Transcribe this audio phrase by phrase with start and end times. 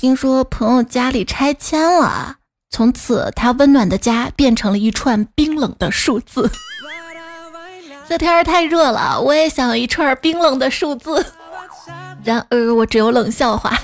[0.00, 2.36] 听说朋友家里拆迁了，
[2.70, 6.48] 从此他温暖的家变成了一串冰冷的数字。
[8.08, 11.26] 这天儿太热了，我也想一串冰冷的数字。
[12.22, 13.76] 然而我只有冷笑话。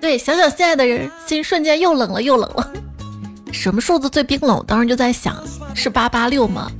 [0.00, 2.72] 对，想想现在的人心瞬间又冷了又冷了。
[3.50, 4.64] 什么数字最冰冷？
[4.68, 5.36] 当时就在想，
[5.74, 6.70] 是八八六吗？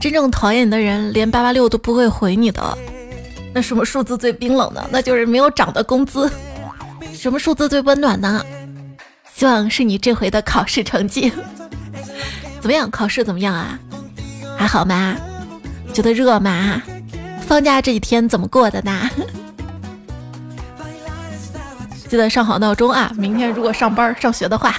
[0.00, 2.78] 真正讨厌你的人，连八八六都不会回你的。
[3.52, 4.82] 那什么数字最冰冷呢？
[4.90, 6.30] 那就是没有涨的工资。
[7.14, 8.44] 什么数字最温暖呢？
[9.34, 11.32] 希望是你这回的考试成绩。
[12.60, 12.90] 怎么样？
[12.90, 13.78] 考试怎么样啊？
[14.56, 15.16] 还好吗？
[15.92, 16.82] 觉得热吗？
[17.46, 19.10] 放假这几天怎么过的呢？
[22.08, 23.10] 记得上好闹钟啊！
[23.16, 24.74] 明天如果上班上学的话，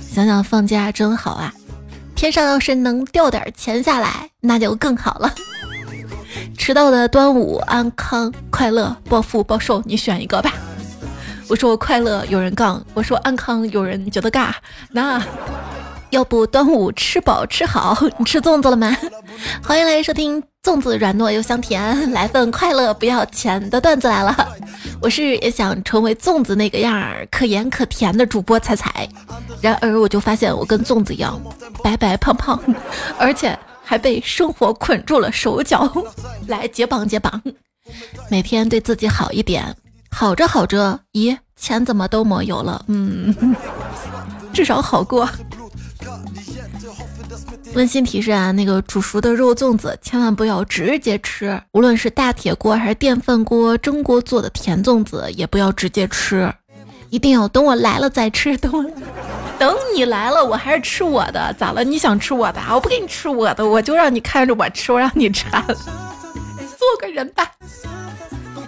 [0.00, 1.52] 想想放假真好啊！
[2.14, 5.32] 天上要是能掉点钱下来，那就更好了。
[6.58, 10.52] 迟到的端午安康快乐暴富暴瘦，你选一个吧。
[11.48, 14.52] 我说我快乐，有人杠；我说安康，有人觉得尬。
[14.90, 15.22] 那
[16.10, 17.96] 要不端午吃饱吃好？
[18.18, 18.96] 你吃粽子了吗？
[19.62, 24.36] 欢迎来收听粽子软糯又香甜，来份快乐不要钱的段子来了。
[25.00, 29.08] 我是也想成为粽子那个样儿，可盐可甜的主播彩彩。
[29.60, 31.40] 然而我就发现我跟粽子一样，
[31.82, 32.60] 白白胖胖，
[33.18, 35.92] 而且还被生活捆住了手脚。
[36.48, 37.40] 来解绑解绑，
[38.28, 39.76] 每天对自己好一点。
[40.18, 42.82] 好着好着，咦，钱怎么都没有了？
[42.88, 43.54] 嗯，
[44.50, 45.28] 至少好过。
[47.74, 56.50] 温馨提示啊，那个煮熟的肉粽子千万不要直接吃，无论是大铁锅还是电饭锅蒸锅做的甜粽子，也不要直接吃，
[57.10, 58.56] 一定要等我来了再吃。
[58.56, 58.82] 等我，
[59.60, 61.54] 等你来了，我还是吃我的。
[61.58, 61.84] 咋了？
[61.84, 62.60] 你想吃我的？
[62.72, 65.62] 我不给你吃我的，我就让你看着我吃，我让你馋。
[65.66, 67.46] 做个人吧。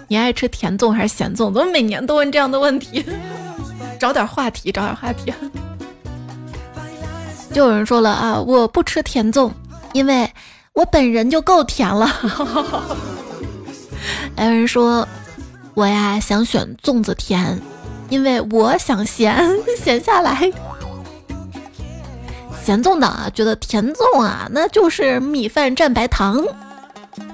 [0.09, 1.53] 你爱吃甜粽还是咸粽？
[1.53, 3.05] 怎么每年都问这样的问题？
[3.99, 5.33] 找点话题，找点话题。
[7.53, 9.51] 就有人说了啊，我不吃甜粽，
[9.93, 10.29] 因为
[10.73, 12.07] 我本人就够甜了。
[14.35, 15.07] 还有人说，
[15.73, 17.59] 我呀想选粽子甜，
[18.09, 19.35] 因为我想咸，
[19.77, 20.51] 咸下来。
[22.63, 26.37] 咸粽党啊，觉得甜粽啊，那就是米饭蘸白糖；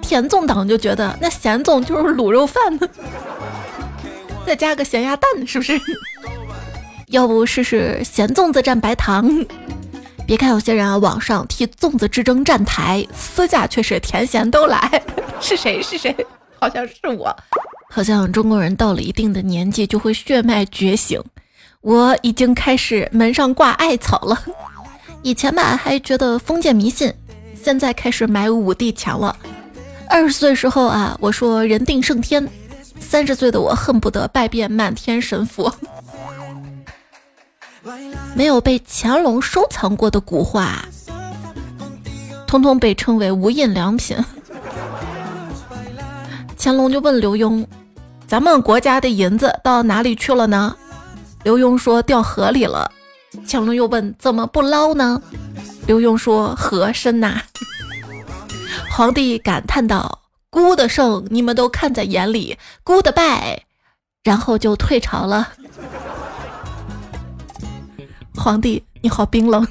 [0.01, 2.87] 甜粽党就觉得那咸粽就是卤肉饭呢，
[4.45, 5.79] 再加个咸鸭蛋，是不是？
[7.07, 9.45] 要不试试咸粽子蘸白糖？
[10.27, 15.03] 别看有些人啊，网上替粽子之争站台，私下却是甜咸都来。
[15.39, 15.81] 是谁？
[15.83, 16.15] 是谁？
[16.59, 17.35] 好像是我。
[17.91, 21.21] 好像中国人到了一定的年纪就会血脉觉醒。
[21.81, 24.41] 我已经开始门上挂艾草了。
[25.21, 27.13] 以前吧还觉得封建迷信，
[27.63, 29.35] 现在开始买五帝钱了。
[30.09, 32.47] 二十岁时候啊，我说人定胜天。
[32.99, 35.73] 三十岁的我恨不得拜遍满天神佛。
[38.33, 40.85] 没有被乾隆收藏过的古画，
[42.47, 44.17] 通通被称为无印良品。
[46.57, 47.65] 乾隆就问刘墉
[48.27, 50.75] ：“咱们国家的银子到哪里去了呢？”
[51.43, 52.89] 刘墉说：“掉河里了。”
[53.47, 55.21] 乾隆又问：“怎么不捞呢？”
[55.85, 57.41] 刘墉说：“河深呐。”
[58.95, 63.63] 皇帝感叹道：“good 的胜你们都看在眼里，good 的败，
[64.23, 65.51] 然后就退朝了。
[68.39, 69.67] ”皇帝，你好冰冷。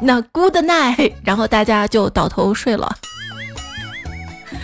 [0.00, 2.96] 那 good night，然后大家就倒头睡了。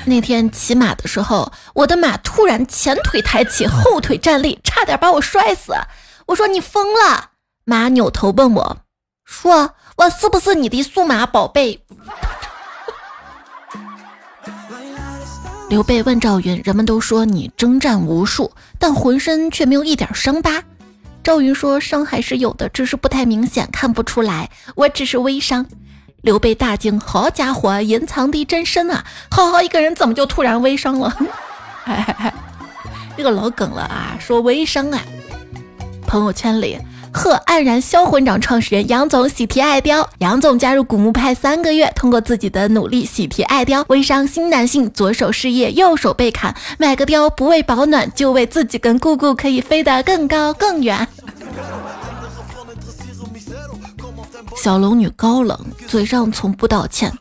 [0.07, 5.75] 那天骑马的时候，我的马突然前腿抬起，后腿站立，差点把我摔死。
[6.25, 7.33] 我说你疯了！
[7.67, 8.79] 马扭头问我，
[9.27, 11.85] 说我是不是你的数码宝贝？
[15.71, 20.63] 刘备问赵云，人们都说你征战无数，但浑身却没有一点伤疤。
[21.23, 24.51] 赵云说：“伤还是有的，只是不太明显，看不出来。
[24.77, 25.67] 我只是微伤。”
[26.23, 29.05] 刘备大惊：“好家伙，隐藏的真深啊！
[29.31, 31.17] 好好一个人，怎么就突然微伤了？”
[33.17, 35.01] 这个老梗了啊，说微伤啊。
[36.05, 36.79] 朋友圈里。
[37.17, 51.07] 贺黯然销魂掌创始人杨总喜提爱貂，杨总加入古墓派三个月，通过自己的努力喜提爱貂，微商新男性，左手事业，右手被砍，买个貂不为保暖，就为自己跟姑姑可以飞得更高更远。
[54.61, 57.13] 小龙女高冷，嘴上从不道歉，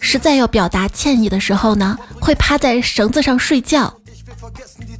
[0.00, 3.92] 实在要表达歉意的时候呢，会趴在绳子上睡觉。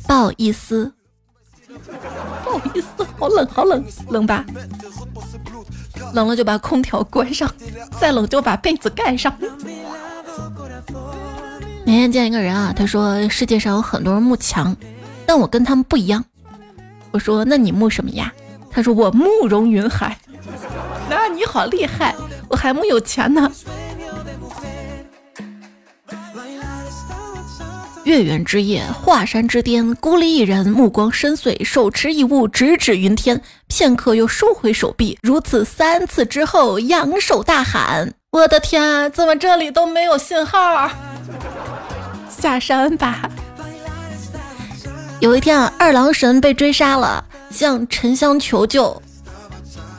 [0.07, 0.93] 不好意思。
[2.45, 2.87] 不好意思，
[3.19, 4.45] 好冷，好冷，冷吧？
[6.13, 7.51] 冷了就把空调关上，
[8.01, 9.33] 再冷就把被子盖上。
[11.85, 14.77] 那天见一个人啊，他说世界上有很多人慕强，
[15.25, 16.25] 但我跟他们不一样。
[17.13, 18.33] 我说那你慕什么呀？
[18.71, 20.19] 他说我慕容云海。
[21.09, 22.15] 那你好厉害，
[22.49, 23.51] 我还没有钱呢。
[28.07, 33.43] 月圆之夜，华山之巅，孤立一人，目光深邃，手持一物，直指云天。
[33.67, 40.89] 片刻又收回手臂，如此三次之后，扬手大喊：“我的天，怎么这里都没有信号？
[42.29, 43.29] 下山吧！”
[45.19, 49.03] 有一天啊，二郎神被追杀了，向沉香求救。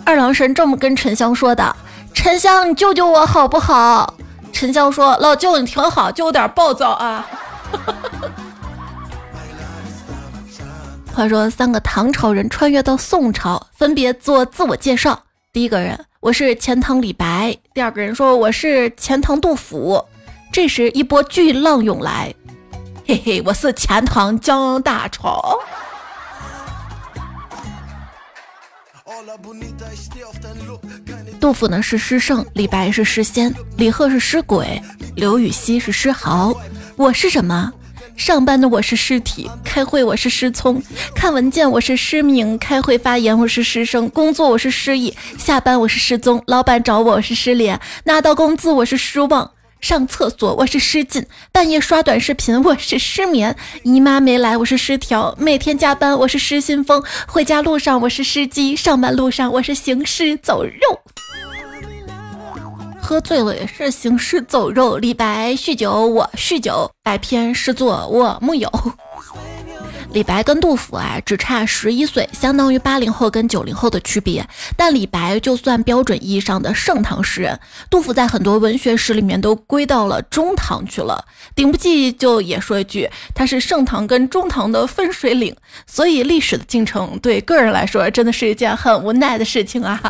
[0.06, 1.76] 二郎神这么跟沉香说的
[2.16, 4.14] ：“沉香，你救救我好不好？”
[4.54, 7.28] 沉香说：“老舅，你挺好，就有点暴躁啊。”
[11.14, 15.24] 话说，三个唐朝人穿越到宋朝，分别做自我介绍。
[15.52, 20.06] 第一个人，我是钱塘李白；第二个人说我是钱塘杜甫。
[20.52, 22.34] 这时，一波巨浪涌来，
[23.06, 25.60] 嘿嘿，我是钱塘江大潮。
[31.40, 34.82] 杜甫呢是诗圣，李白是诗仙，李贺是诗鬼，
[35.16, 36.54] 刘禹锡是诗豪。
[36.98, 37.72] 我是什么？
[38.18, 40.82] 上班的我是尸体，开会我是失聪，
[41.16, 61.00] 看文件我是失明，开会发言我是失声，工作我是失忆，下班我是失踪，老板找我我是失联，拿到工资我是失望，上厕所我是失禁，半夜刷短视频我是失眠，姨妈没来我是失调，每天加班我是失心疯，回家路上我是失机，上班路上我是行尸走肉。
[63.00, 64.98] 喝醉了也是行尸走肉。
[64.98, 68.70] 李白酗酒，我酗酒；百篇诗作，我木有。
[70.14, 74.48] 李白跟杜甫啊，只差十一岁，相当于八零后跟九零后的区别。
[74.76, 77.60] 但李白就算标准意义上的盛唐诗人，
[77.90, 81.24] 杜甫在很多文学史里面都归到了中唐去了。
[81.54, 85.56] 顶不济就也说一句，他是盛唐跟中唐的分水岭。
[85.86, 90.02] 所以历史的进程对个人来说，真的是一件很无奈的事情啊。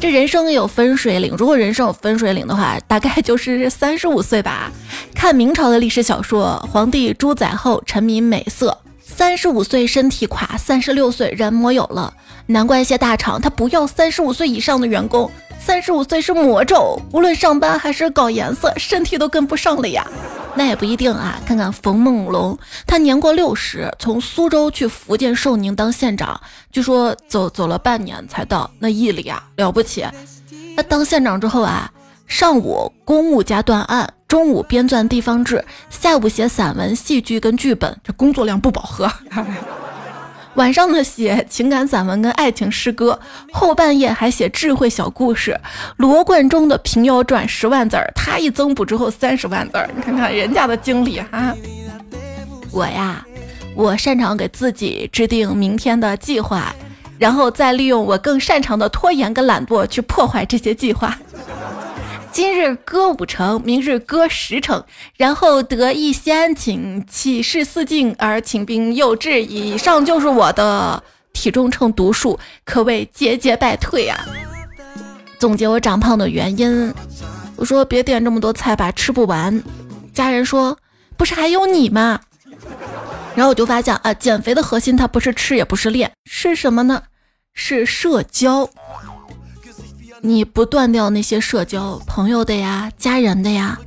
[0.00, 4.70] 这人生有分水岭，如果人生有分水岭的话，大概就是三十五岁吧。
[5.14, 8.78] 看明朝的历史小说，皇帝朱载后沉迷美色，
[9.16, 12.12] 三十五岁身体垮，三十六岁人模有了。
[12.46, 20.04] 难怪一些大厂他不要三十五岁以上的员工，三十五岁是魔咒，无论上班还是搞颜色，身体都跟不上了呀。
[20.56, 22.58] 那也不一定啊，看看冯梦龙，
[22.88, 26.40] 他年过六十，从苏州去福建寿宁当县长，
[26.72, 30.04] 据说走走了半年才到，那毅力啊了不起。
[30.76, 31.88] 他当县长之后啊，
[32.26, 39.08] 上午公务加断案，中午编撰地方志，下午写散文、戏剧跟剧本，这工作量不饱和。
[40.54, 43.20] 晚上呢，写情感散文跟爱情诗歌，
[43.52, 45.56] 后半夜还写智慧小故事。
[45.98, 49.88] 罗贯中的《平遥传》十万字儿，他一增补之后三十万字儿。
[49.94, 51.54] 你看看人家的经历哈。
[52.72, 53.24] 我呀，
[53.76, 56.74] 我擅长给自己制定明天的计划，
[57.20, 61.16] 然后再利用我更擅长的拖延跟懒惰去破坏这些计划。
[62.34, 64.84] 今日歌五成，明日歌十成，
[65.16, 69.40] 然后得一先请起事四进而请兵诱至。
[69.40, 71.00] 以上就是我的
[71.32, 74.18] 体重秤读数，可谓节节败退啊！
[75.38, 76.92] 总结我长胖的原因，
[77.54, 79.62] 我说别点这么多菜吧，吃不完。
[80.12, 80.76] 家人说
[81.16, 82.20] 不是还有你吗？
[83.36, 87.04] 然后我就发现啊，减肥的核心它不是吃也不是练，是什么呢？
[87.52, 88.68] 是社交。
[90.26, 93.78] 你不断掉那些社交朋友的呀、家人的呀，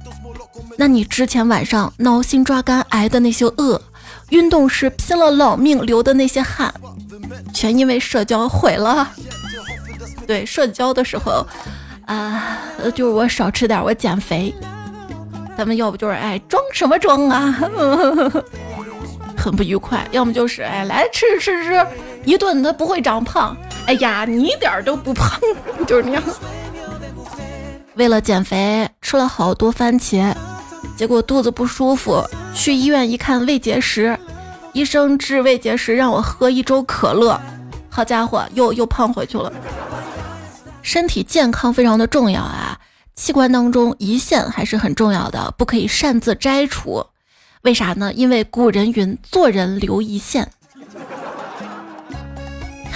[0.78, 3.82] 那你之前晚上挠心抓肝挨的那些饿，
[4.30, 6.72] 运动时拼了老命流的那些汗，
[7.52, 9.12] 全因为社交毁了。
[10.28, 11.44] 对，社交的时候，
[12.06, 12.60] 啊，
[12.94, 14.54] 就是我少吃点，我减肥。
[15.58, 17.52] 咱们要不就是哎装什么装啊，
[19.36, 21.84] 很不愉快；要么就是哎来吃吃吃，
[22.26, 23.58] 一顿他不会长胖。
[23.88, 25.40] 哎呀，你一点都不胖，
[25.88, 26.24] 就是那样。
[27.96, 30.36] 为了减肥，吃了好多番茄，
[30.98, 32.22] 结果肚子不舒服，
[32.54, 34.20] 去医院一看胃结石，
[34.74, 37.40] 医生治胃结石让我喝一周可乐，
[37.90, 39.52] 好家伙，又又胖回去了。
[40.82, 42.78] 身体健康非常的重要啊，
[43.16, 47.06] 器官当中胰腺还是很重要的，不可以擅自摘除。
[47.62, 48.12] 为啥呢？
[48.14, 50.52] 因为古人云：做人留胰腺。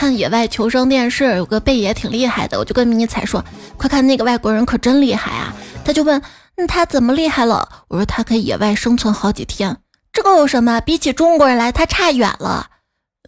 [0.02, 3.46] 看野外求生电视，有个贝爷挺厉害的，我就跟迷彩说
[3.78, 5.54] ：“快看那个外国人可真厉害啊！”
[5.86, 6.20] 他就问
[6.58, 9.78] ：“那他怎么厉害了？”我说：“他可以野外生存好几天，
[10.12, 10.82] 这个有什么？
[10.82, 12.66] 比起中国人来，他差远了。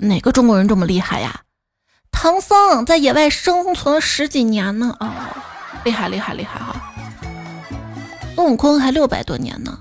[0.01, 1.41] 哪个中国人这么厉害呀？
[2.11, 5.29] 唐僧在野外生存十几年呢啊，
[5.85, 6.75] 厉害厉害厉害哈！
[8.33, 9.77] 孙悟空还六百多年呢。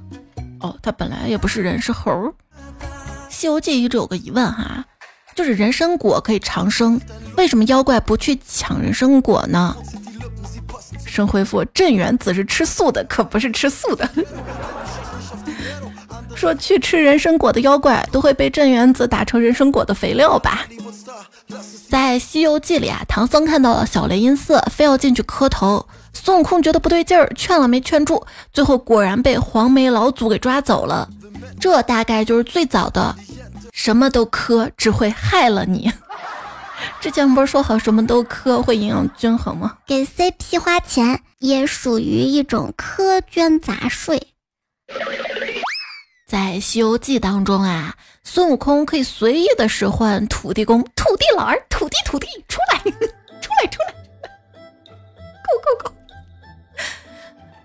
[0.60, 2.10] 哦，他本来也不是人，是猴。
[3.30, 4.84] 《西游记》一直有个疑问哈。
[5.34, 7.00] 就是人参果可以长生，
[7.36, 9.76] 为什么妖怪不去抢人参果呢？
[11.04, 14.08] 神回复：镇元子是吃素的，可不是吃素的。
[16.34, 20.66] 说去吃人参果的妖怪都会被镇元子打成人参果的肥料吧？
[21.88, 25.86] 在《西游记》里啊，唐僧看到了小雷音寺，非要进去磕头。
[26.14, 31.08] 孙悟空觉得不对劲儿，劝了没劝住，最后果然被黄眉老祖给抓走了。
[31.60, 33.14] 这大概就是最早的，
[33.72, 35.92] 什么都磕只会害了你。
[37.00, 39.78] 之前不是说好什么都磕会营养均衡吗？
[39.86, 44.28] 给 CP 花钱也属于一种苛捐杂税。
[46.28, 52.78] 在《西游记》当中啊，孙悟空可以随意的使唤土地公、土地老儿、土地土地 出来，
[53.40, 53.94] 出来出来
[55.42, 55.94] ，Go Go Go！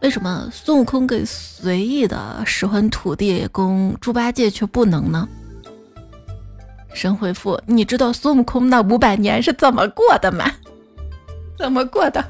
[0.02, 5.28] 为什么孙悟空可以随意的使唤土地公、猪八戒却不能呢？
[6.94, 10.52] 神回复：你知道孙悟空那五百年是怎么过的吗？
[11.58, 12.24] 怎么过的？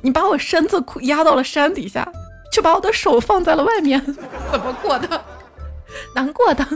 [0.00, 2.10] 你把我身子压到了山底下，
[2.52, 4.00] 却把我的手放在了外面，
[4.50, 5.24] 怎么过的？
[6.14, 6.66] 难过的，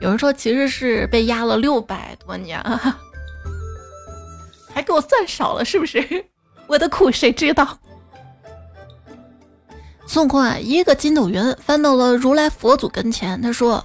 [0.00, 2.62] 有人说其实是被压了六百多年，
[4.72, 6.24] 还给我算少了，是不是？
[6.66, 7.78] 我的苦谁知道？
[10.06, 13.84] 孙悟空啊，一个筋斗云翻到了如来佛祖跟前，他说：“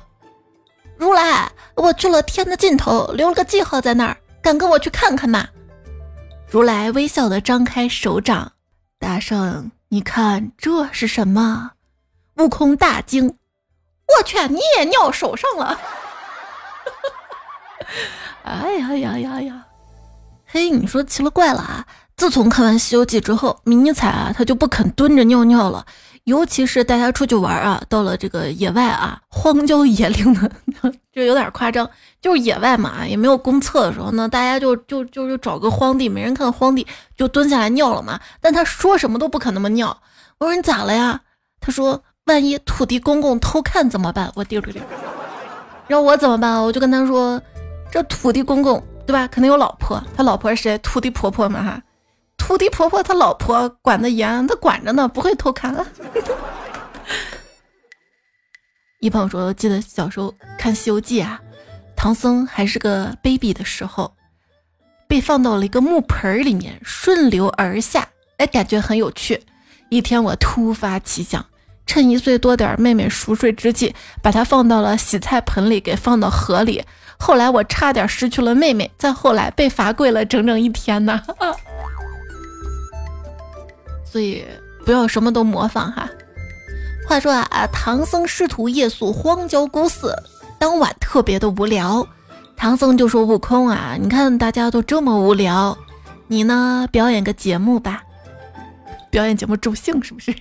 [0.99, 5.47] 如来，我去了天的尽头，留了个记号在那儿，敢跟我去看看吗？”
[6.51, 8.51] 如来微笑的张开手掌，
[8.99, 11.71] 大圣，你看这是什么？
[12.35, 13.27] 悟空大惊。
[13.27, 15.79] 我去，你也尿手上了！
[18.43, 19.65] 哎呀呀呀呀！
[20.45, 21.87] 嘿，你说奇了怪了啊！
[22.17, 25.85] 自从看完《西游记》之后，迷彩啊，他就不肯蹲着尿尿了。
[26.29, 30.51] 尤其是带他出去玩啊，到了这个野外啊，荒郊野岭的，
[31.11, 31.89] 就有点夸张。
[32.21, 38.19] 就是野外嘛，也没有公厕的时候呢，大家就就就就找个荒地，没人看荒地，就蹲下来尿了嘛。
[38.39, 39.97] 但他说什么都不肯那么尿。
[40.37, 41.19] 我说你咋了呀？
[41.59, 42.01] 他说。
[42.25, 44.31] 万一土地公公偷看怎么办？
[44.35, 44.79] 我丢丢丢！
[45.87, 46.63] 让我怎么办？
[46.63, 47.41] 我就跟他说，
[47.89, 49.27] 这土地公公对吧？
[49.29, 50.77] 肯定有老婆，他老婆是谁？
[50.77, 51.81] 土地婆婆嘛哈！
[52.49, 55.71] 土地婆婆他老婆管得严，他管着呢，不会偷看。
[59.01, 61.39] 一朋友说，记得小时候看《西游记》啊，
[61.95, 64.15] 唐僧还是个 baby 的时候，
[65.07, 69.43] 被放到了一个木盆里面，顺流而下，哎，感觉很有趣。
[69.89, 71.45] 一天我突发奇想。
[71.85, 76.83] 趁一岁多点妹妹熟睡之际，把她放到了洗菜盆里，给放到河里。
[77.19, 81.21] 后来我差点失去了妹妹，再后来被罚跪了整整一天呢。
[84.09, 84.45] 所以
[84.85, 86.09] 不要什么都模仿哈。
[87.07, 90.15] 话说啊啊，唐僧师徒夜宿荒郊孤寺，
[90.57, 92.07] 当晚特别的无聊。
[92.55, 95.77] 唐僧就说：“悟空啊，你看大家都这么无聊，
[96.27, 98.03] 你呢表演个节目吧，
[99.09, 100.35] 表演节目助兴是不是？”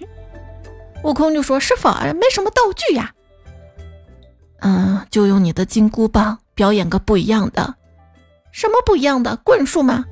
[1.05, 3.13] 悟空就说：“师傅，没什么道具呀。
[4.61, 7.75] 嗯，就用你的金箍棒表演个不一样的。
[8.51, 9.37] 什么不一样的？
[9.45, 10.05] 棍术吗？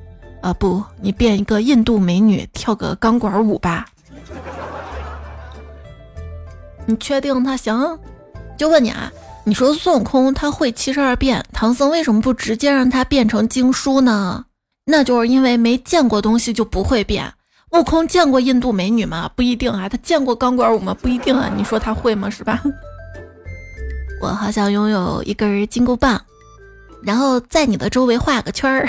[0.47, 3.85] 啊，不，你变一个印度美女跳个钢管舞吧。
[6.85, 7.99] 你确定他行？
[8.57, 9.11] 就问你啊，
[9.43, 14.45] 你说孙悟空他会七十二变，唐僧为什么不直接让他变成经书呢？
[14.85, 17.33] 那就是因为没见过东西就不会变。”
[17.71, 19.29] 悟空见过印度美女吗？
[19.35, 19.89] 不一定啊。
[19.89, 20.95] 他见过钢管舞吗？
[21.01, 21.51] 不一定啊。
[21.57, 22.29] 你说他会吗？
[22.29, 22.63] 是吧？
[24.23, 26.21] 我好想拥有一根金箍棒，
[27.03, 28.87] 然后在你的周围画个圈儿。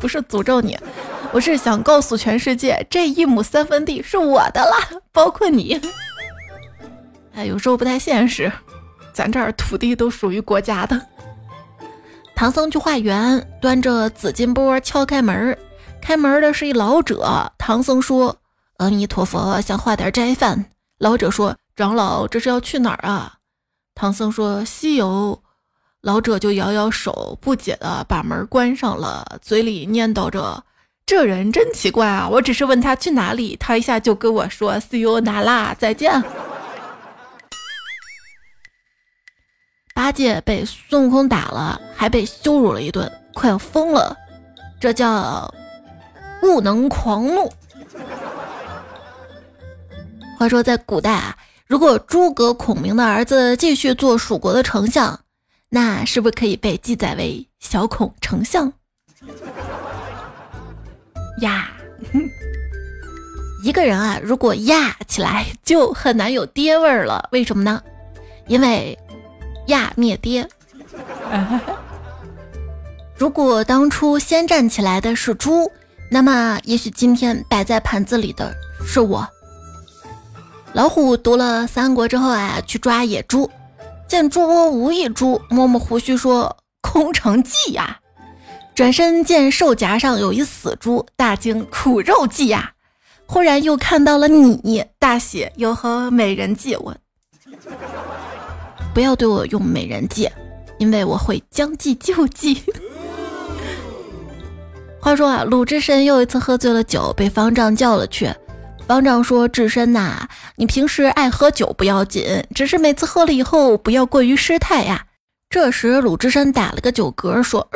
[0.00, 0.78] 不是诅咒你，
[1.32, 5.80] 我是想告诉全世界，这一亩三分地是我的了，包括你。
[7.34, 8.50] 哎，有时候不太现实，
[9.12, 11.00] 咱这儿土地都属于国家的。
[12.34, 15.58] 唐僧去化缘，端着紫金钵敲开门儿。
[16.00, 18.36] 开门的是一老者，唐僧说
[18.78, 20.66] ：“阿弥陀佛，想化点斋饭。”
[20.98, 23.34] 老者说：“长老，这是要去哪儿啊？”
[23.94, 25.42] 唐僧说：“西游。”
[26.02, 30.62] 老者就摇摇手，不解的把门关上了，嘴里念叨着
[31.04, 32.28] ：“这人真奇怪啊！
[32.28, 36.22] 我只是问他去哪里，他一下就跟我说西游那拉，再见。”
[39.94, 44.16] 八戒被孙悟空打了，还被羞辱了一顿，快要疯了。
[44.80, 45.52] 这叫。
[46.40, 47.52] 不能狂怒。
[50.38, 51.36] 话说，在古代啊，
[51.66, 55.18] 如果诸葛孔明的儿子继续做蜀国的丞相，
[55.70, 58.72] 那是不是可以被记载为小孔丞相？
[61.42, 61.70] 呀，
[63.62, 67.28] 一个人啊，如果呀起来，就很难有爹味儿了。
[67.32, 67.82] 为什么呢？
[68.46, 68.98] 因为
[69.66, 70.48] 呀灭爹。
[73.16, 75.70] 如果当初先站起来的是猪，
[76.10, 78.54] 那么也许今天摆在盘子里的
[78.86, 79.28] 是我。
[80.72, 83.50] 老虎读了《三国》之后啊，去抓野猪，
[84.08, 88.00] 见猪窝无一猪，摸摸胡须说：“空城计呀！”
[88.74, 92.72] 转身见兽夹上有一死猪，大惊：“苦肉计呀！”
[93.26, 96.96] 忽然又看到了你，大喜：“有何美人计？”我
[98.94, 100.30] 不要对我用美人计，
[100.78, 102.62] 因为我会将计就计。
[105.00, 108.34] 话说啊，鲁智深又一次喝醉了酒，被方丈叫了去。
[108.88, 110.26] 方丈说：“智深呐，
[110.56, 115.04] 你平时爱喝酒不要紧，只是每次喝了以后不要过于失态呀。”
[115.50, 117.68] 这时鲁智深打了个酒嗝，说：“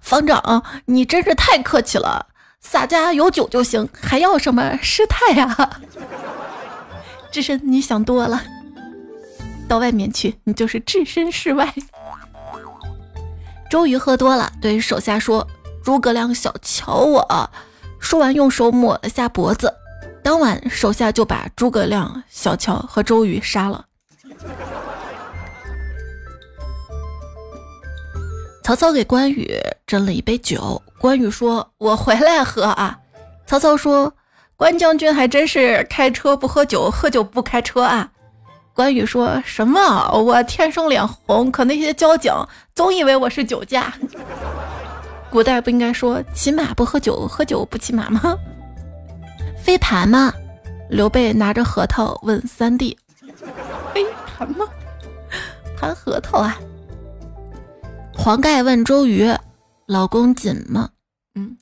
[0.00, 2.28] 方丈，你真是太客气了，
[2.62, 5.70] 洒家有酒就行，还要什么失态呀？”
[7.30, 8.42] 智深，你想多了，
[9.68, 11.74] 到外面去，你就是置身事外。
[13.68, 15.46] 周瑜喝多了，对手下说
[15.84, 17.50] ：“诸葛亮小瞧我。”
[18.00, 19.70] 说完，用手抹了下脖子。
[20.24, 23.84] 当晚，手下就把诸葛亮、小乔和周瑜杀了。
[28.62, 29.54] 曹操给关羽
[29.86, 32.98] 斟了一杯酒，关羽说：“我回来喝啊。”
[33.44, 34.14] 曹操说
[34.56, 38.10] ：“关将军还真是开车不喝酒，喝酒不开车啊。”
[38.72, 42.32] 关羽说什么：“我天生脸红，可那些交警
[42.74, 43.92] 总以为我是酒驾。
[45.30, 48.34] ”古代不应该说骑马不喝酒，喝酒不骑马吗？
[49.64, 50.30] 飞盘吗？
[50.90, 52.94] 刘备拿着核桃问三弟
[53.94, 54.68] ：“飞盘吗？
[55.74, 56.60] 盘核桃啊？”
[58.12, 59.26] 黄盖问周瑜
[59.88, 60.90] ：“老公紧吗？”
[61.34, 61.56] 嗯。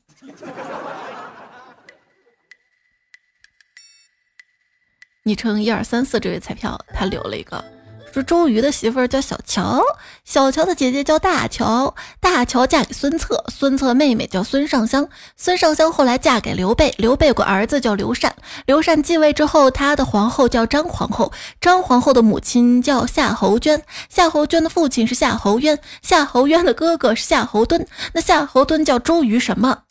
[5.23, 7.65] 昵称一二三四这位彩票，他留了一个。
[8.13, 9.81] 说周瑜的媳妇儿叫小乔，
[10.23, 29.85] 小乔的姐姐叫大乔，大乔嫁给孙策，孙策妹妹叫孙尚香，孙尚香后来嫁给刘备，刘备有个儿子叫刘禅，刘禅继位之后，他的皇后叫张皇后，张皇后的母亲叫夏侯娟，夏侯娟的父亲是夏侯渊，夏侯渊的哥哥是夏侯惇，那夏侯惇叫周瑜什么？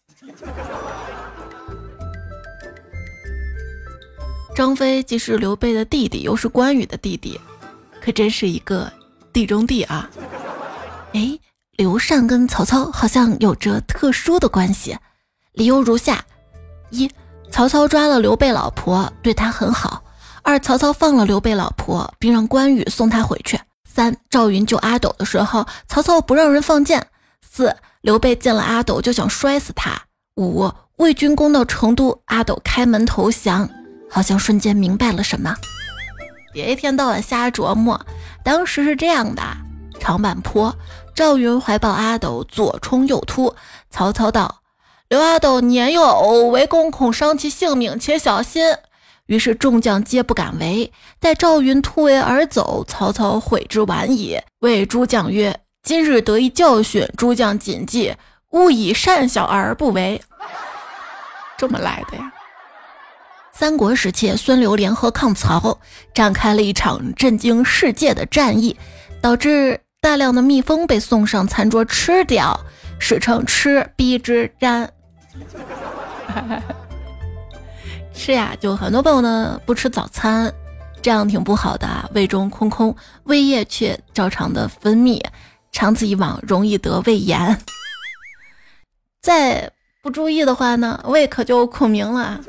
[4.56, 7.40] 张飞既是刘备的弟弟，又是关羽的弟弟。
[8.02, 8.92] 可真是一个
[9.32, 10.10] 地中地啊！
[11.14, 11.38] 哎，
[11.78, 14.98] 刘禅跟曹操好像有着特殊的关系，
[15.54, 16.26] 理由如下：
[16.90, 17.10] 一，
[17.52, 20.02] 曹操抓了刘备老婆，对他很好；
[20.42, 27.00] 二，曹操放了刘备老婆，并让关羽送他回去；三，赵云救阿斗的时候，曹操不让人放箭；
[27.48, 29.92] 四，刘备见了阿斗就想摔死他；
[30.38, 33.70] 五，魏军攻到成都，阿斗开门投降，
[34.10, 35.56] 好像瞬间明白了什么。
[36.52, 38.00] 别一天到晚瞎琢磨。
[38.44, 39.42] 当时是这样的：
[40.00, 40.76] 长坂坡，
[41.14, 43.56] 赵云怀抱阿斗，左冲右突。
[43.90, 44.62] 曹操道
[45.10, 48.64] ：“刘阿斗年幼，围攻恐伤其性命，且小心。”
[49.28, 50.92] 于是众将皆不敢围。
[51.20, 58.16] 待赵云突围而走，曹操悔之晚矣，谓诸将曰：“今日得一教训，诸将谨记，
[58.50, 60.22] 勿以善小而不为。”
[61.58, 62.32] 这么来的呀？
[63.54, 65.80] 三国时期，孙刘联合抗曹，
[66.14, 68.76] 展开了一场震惊世界的战役，
[69.22, 72.60] 导致大量的蜜蜂被送上餐桌吃掉，
[73.00, 74.92] 史称“吃逼之战”。
[78.14, 80.52] 吃呀，就很多朋友呢不吃早餐，
[81.02, 85.24] 这样挺不好的啊，胃中空空，胃液却照常的分泌，
[85.72, 87.60] 长此以往容易得胃炎。
[89.22, 92.40] 再不注意的话呢，胃可就孔明了。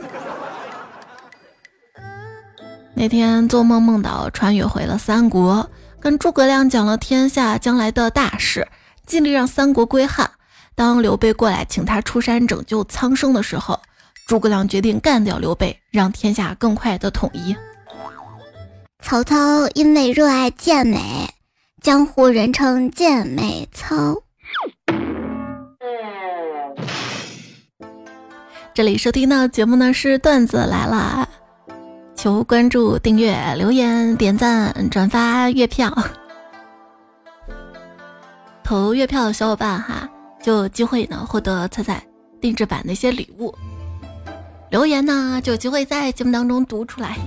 [2.94, 8.68] 那天做梦梦到穿越回了三国，跟诸葛亮讲了天下将来的大事，
[9.06, 10.30] 尽力让三国归汉。
[10.74, 13.80] 当刘备过来请他出山拯救苍生的时候，
[14.26, 17.56] 诸葛亮决定干掉刘备，让天下更快的统一。
[19.02, 21.28] 曹操因为热爱健美，
[21.80, 24.22] 江湖人称健美操。
[28.74, 31.28] 这里收听到节目呢是段子来了。
[32.22, 35.92] 求关注、订阅、留言、点赞、转发月票，
[38.62, 40.08] 投月票的小伙伴哈，
[40.40, 42.00] 就有机会呢获得彩彩
[42.40, 43.52] 定制版的一些礼物。
[44.70, 47.18] 留言呢就有机会在节目当中读出来。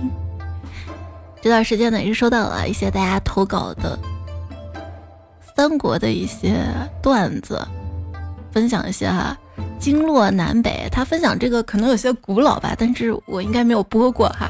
[1.42, 3.98] 这段时间呢也是收到了一些大家投稿的
[5.54, 6.64] 三国的一些
[7.02, 7.60] 段子，
[8.50, 9.36] 分享一些哈。
[9.78, 14.48] 经络南北，他分享这个可能有些古老吧，但是我应该没有播过哈。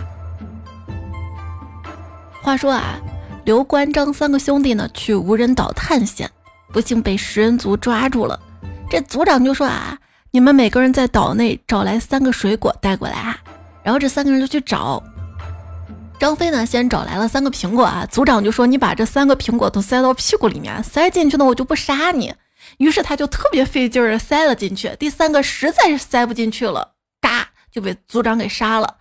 [2.46, 3.00] 话说啊，
[3.44, 6.30] 刘关张三个兄弟呢去无人岛探险，
[6.72, 8.38] 不幸被食人族抓住了。
[8.88, 9.98] 这族长就说啊，
[10.30, 13.37] 你们每个人在岛内找来三个水果带过来啊。
[13.82, 15.02] 然后这三个人就去找。
[16.20, 18.06] 张飞呢，先找来了三个苹果啊。
[18.09, 22.32] 族长就说：“你把这三个苹果都塞到屁股里面，塞进去呢，我就不杀你。”
[22.78, 24.94] 于是他就特别费劲儿塞了进去。
[25.00, 28.98] 第三个实在是塞不进去了，嘎就被族长给杀了。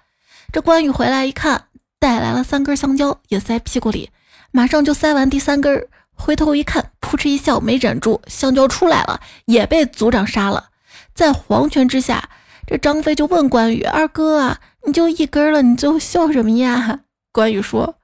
[0.52, 1.66] 这关羽回来一看，
[2.06, 4.12] 带来了三根香蕉，也塞屁股里，
[4.52, 5.88] 马上就塞完第三根。
[6.14, 10.70] 回头一看，扑哧一笑，没忍住，香蕉出来了，也被组长杀了。
[11.16, 12.30] 在黄泉之下，
[12.68, 17.00] 这张飞就问关羽：“二哥啊，你就一根了，你最后笑什么呀？”
[17.34, 17.96] 关羽说：“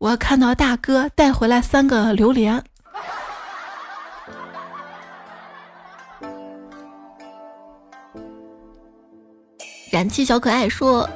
[0.00, 2.64] 我看到大哥带回来三个榴莲。”
[9.92, 11.06] 燃气小可爱说：“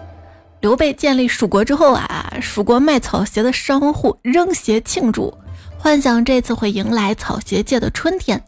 [0.61, 5.33] 刘备建立蜀国之后啊，蜀国卖草鞋的商户扔鞋庆祝，
[5.79, 8.43] 幻想这次会迎来草鞋界的春天。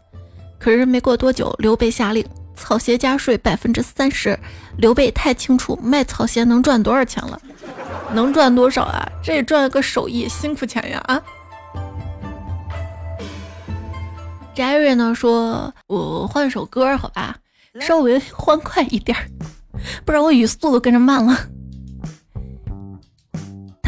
[0.59, 4.37] 可是没过多久，刘备下令草鞋加税百分之三十。
[4.77, 7.39] 刘备太清楚卖草鞋能赚多少钱了。”
[8.11, 9.07] 能赚多少啊？
[9.23, 10.99] 这也赚了个手艺，辛苦钱呀！
[11.05, 11.21] 啊
[14.55, 17.37] ，Jerry 呢说：“我换首歌好吧，
[17.79, 19.15] 稍微欢快一点，
[20.03, 21.37] 不然我语速都跟着慢了。”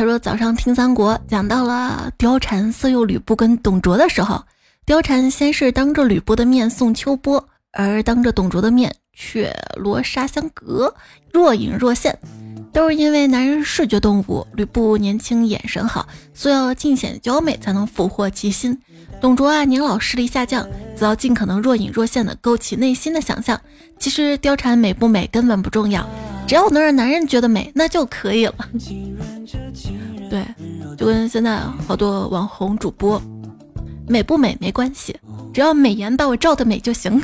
[0.01, 4.43] 他说：“早上听三国讲到了貂蝉色诱吕布跟董卓的时候，
[4.83, 10.91] 貂蝉先是当着吕布的面送秋波，而当着董卓的面却罗纱相隔，
[11.31, 12.17] 若隐若现。”
[12.73, 18.75] 都是因为男人是视觉动物，吕布年轻眼神好，所以要尽显娇美才能俘获其心。
[19.19, 23.59] 董卓啊，年老视力下降，则要尽可能若隐若现的勾起内心的想象。
[23.99, 26.09] 其实貂蝉美不美根本不重要，
[26.51, 28.55] 只要能让男人觉得美，那就可以了。
[30.29, 30.45] 对，
[30.97, 33.21] 就跟现在好多网红主播，
[34.05, 35.17] 美不美没关系，
[35.53, 37.23] 只要美颜把我照的美就行。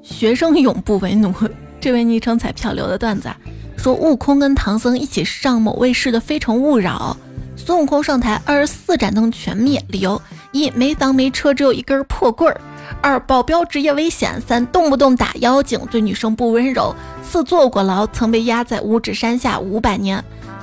[0.00, 1.34] 学生永不为奴，
[1.80, 3.28] 这位昵称彩票留的段子。
[3.76, 7.16] 说悟空跟唐僧一起上某卫视的《非诚勿扰》，
[7.60, 12.60] 孙悟空上台，二十四盏灯全灭，理由一没房没车，只有一根破棍儿；
[13.00, 20.22] 二保镖职业危险；三动不动打妖精，对女生不温柔；四坐过牢，曾被压在五指山下五百年。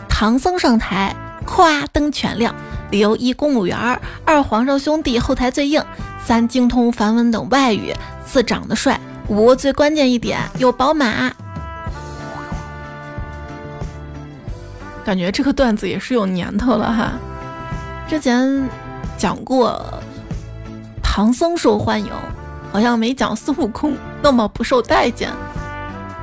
[0.10, 2.54] 唐僧上台，咵灯全亮，
[2.92, 5.82] 理由一公务员；二皇上兄弟后台最硬；
[6.24, 7.94] 三精通梵文等外语；
[8.26, 11.32] 四长得帅；五最关键一点有宝马。
[15.06, 17.14] 感觉这个段子也是有年头了哈，
[18.10, 18.70] 之前
[19.18, 19.82] 讲过
[21.18, 22.12] 唐僧受欢迎，
[22.72, 25.32] 好像没讲孙悟空那么不受待见。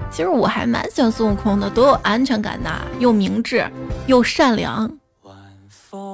[0.08, 3.68] 其实我还蛮喜欢孙悟空的，多有安全感呐，又明智
[4.06, 4.88] 又善良。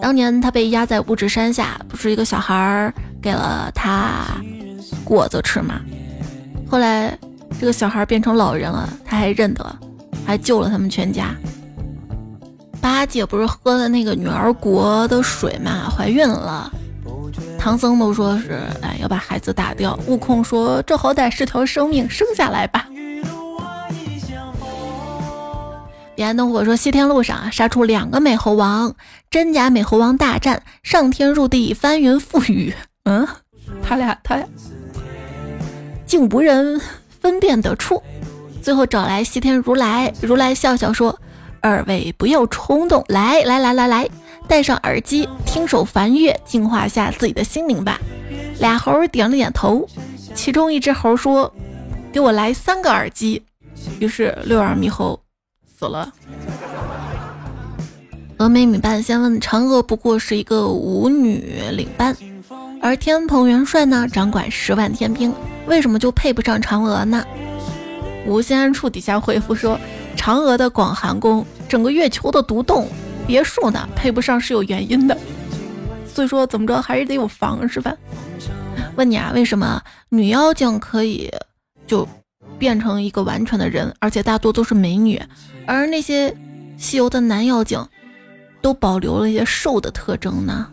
[0.01, 4.25] 当年他被压在五指山下，不是一个小孩儿给了他
[5.05, 5.79] 果子吃吗？
[6.67, 7.15] 后来
[7.61, 9.77] 这个小孩变成老人了，他还认得，
[10.25, 11.35] 还救了他们全家。
[12.81, 16.73] 八戒不是喝了那个女儿国的水嘛，怀孕了。
[17.61, 19.97] 唐僧都说是，哎，要把孩子打掉。
[20.07, 22.87] 悟空说，这好歹是条生命，生下来吧。
[26.17, 28.95] 彼岸灯火说，西天路上啊，杀出两个美猴王，
[29.31, 32.75] 真假美猴王大战，上天入地，翻云覆雨。
[33.05, 33.29] 嗯，
[33.83, 34.49] 他俩他俩
[36.07, 36.81] 竟无人
[37.21, 38.03] 分辨得出。
[38.63, 41.21] 最后找来西天如来，如来笑笑说。
[41.63, 44.09] 二位不要冲动，来来来来来，
[44.51, 48.01] 戴上耳机，听首梵乐，净化下自己的心灵吧。
[48.59, 49.89] 俩猴点了点头，
[50.35, 51.55] 其中一只猴说
[52.13, 53.41] ：“给我来三个耳机。”
[54.01, 55.21] 于是六耳猕猴
[55.79, 56.13] 死了。
[58.39, 62.17] 峨眉女扮先问嫦娥，不过是一个舞女领班，
[62.83, 65.33] 而天蓬元帅呢，掌管十万天兵，
[65.69, 67.25] 为什么就配不上嫦娥呢？
[68.27, 69.79] 无心处底下回复说。
[70.17, 72.87] 嫦娥的广寒宫，整个月球的独栋
[73.31, 75.17] 别墅呢，配不上是有原因的。
[76.05, 77.95] 所以说，怎么着还是得有房是吧？
[78.97, 81.33] 问你啊，为什么女妖精可以
[81.87, 82.07] 就
[82.59, 85.23] 变成一个完全的人，而且大多都是美女，
[85.65, 86.37] 而那些
[86.77, 87.81] 西游的男妖精
[88.61, 90.67] 都保留了一些瘦的特征呢？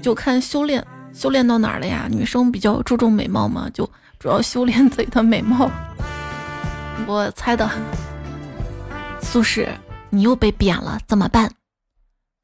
[0.00, 2.06] 就看修炼修炼到哪儿了呀？
[2.08, 3.84] 女生比较注重美貌嘛，就
[4.20, 5.68] 主要修炼自己的美貌。
[7.04, 7.68] 我猜的，
[9.20, 9.66] 苏轼，
[10.14, 11.50] 你又被贬了，怎么办？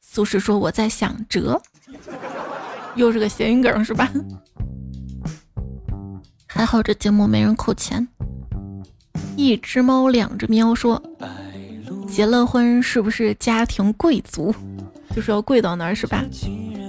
[0.01, 1.63] 苏轼说：“我在想辙。”
[2.97, 4.11] 又是个谐音梗是吧？
[6.49, 8.07] 还好这节目没人扣钱。
[9.37, 11.01] 一只猫，两只喵说
[12.11, 14.53] ：“结了婚是不是家庭贵族？
[15.15, 16.25] 就是要贵到那儿是吧？”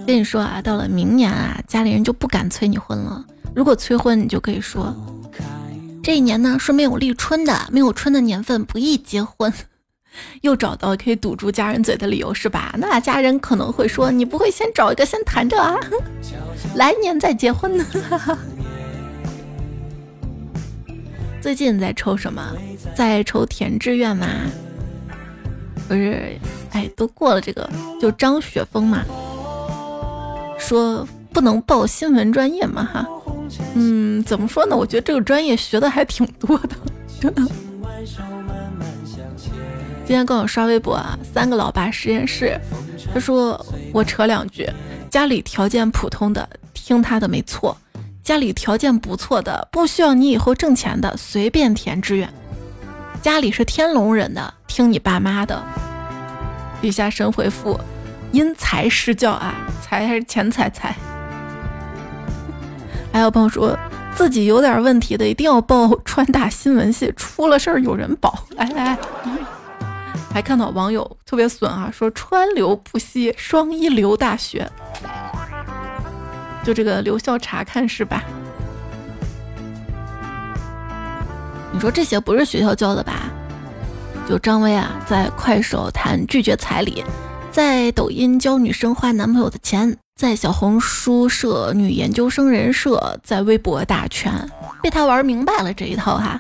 [0.08, 3.24] 跟你说啊，到了明年啊，家里人就不敢催你婚了。
[3.56, 4.92] 如果催婚，你就可以说，
[6.02, 9.54] 这一年呢是没有立春的，没有春的年份不宜结婚。
[10.42, 12.74] 又找到可以堵住家人嘴的理由是吧？
[12.78, 15.76] 那家人可能会说，你不会先找一个先谈着啊，
[16.76, 17.86] 来年再结婚呢？
[21.42, 22.56] 最近在抽什么？
[22.96, 24.28] 在抽填志愿吗？
[25.88, 26.38] 不是，
[26.72, 27.70] 哎，都过了这个，
[28.00, 29.04] 就张雪峰嘛，
[30.58, 33.08] 说不能报新闻专业嘛哈。
[33.74, 34.78] 嗯，怎么说呢？
[34.78, 36.76] 我觉得这个专业学的还挺多的，
[37.20, 37.42] 真的。
[40.12, 42.60] 今天跟我刷微博啊，三个老爸实验室，
[43.14, 44.70] 他说我扯两句，
[45.10, 47.78] 家里条件普通的听他的没错，
[48.22, 52.30] 家里条件不错的不需要你以后挣钱的随便填志愿，
[53.22, 55.64] 家里是天龙人的听你爸妈的。
[56.82, 57.80] 底下神回复，
[58.34, 60.94] 因材施教啊，财还是钱财财。
[63.14, 63.80] 还有朋友说
[64.14, 68.38] 自己有点问题的，一定要报川大新闻系，出了事儿有人保。
[68.58, 68.98] 来来。
[70.34, 74.70] 还看到网友特别损啊，说川流不息，双一流大学，
[76.64, 78.24] 就这个留校查看是吧？
[81.74, 83.30] 你说这些不是学校教的吧？
[84.28, 87.04] 就张薇啊，在快手谈拒绝彩礼，
[87.52, 94.32] 在抖音教女生花男朋友的钱，在小红书设女研究生人设，在微博打拳，
[94.82, 96.40] 被他玩明白了这一套哈。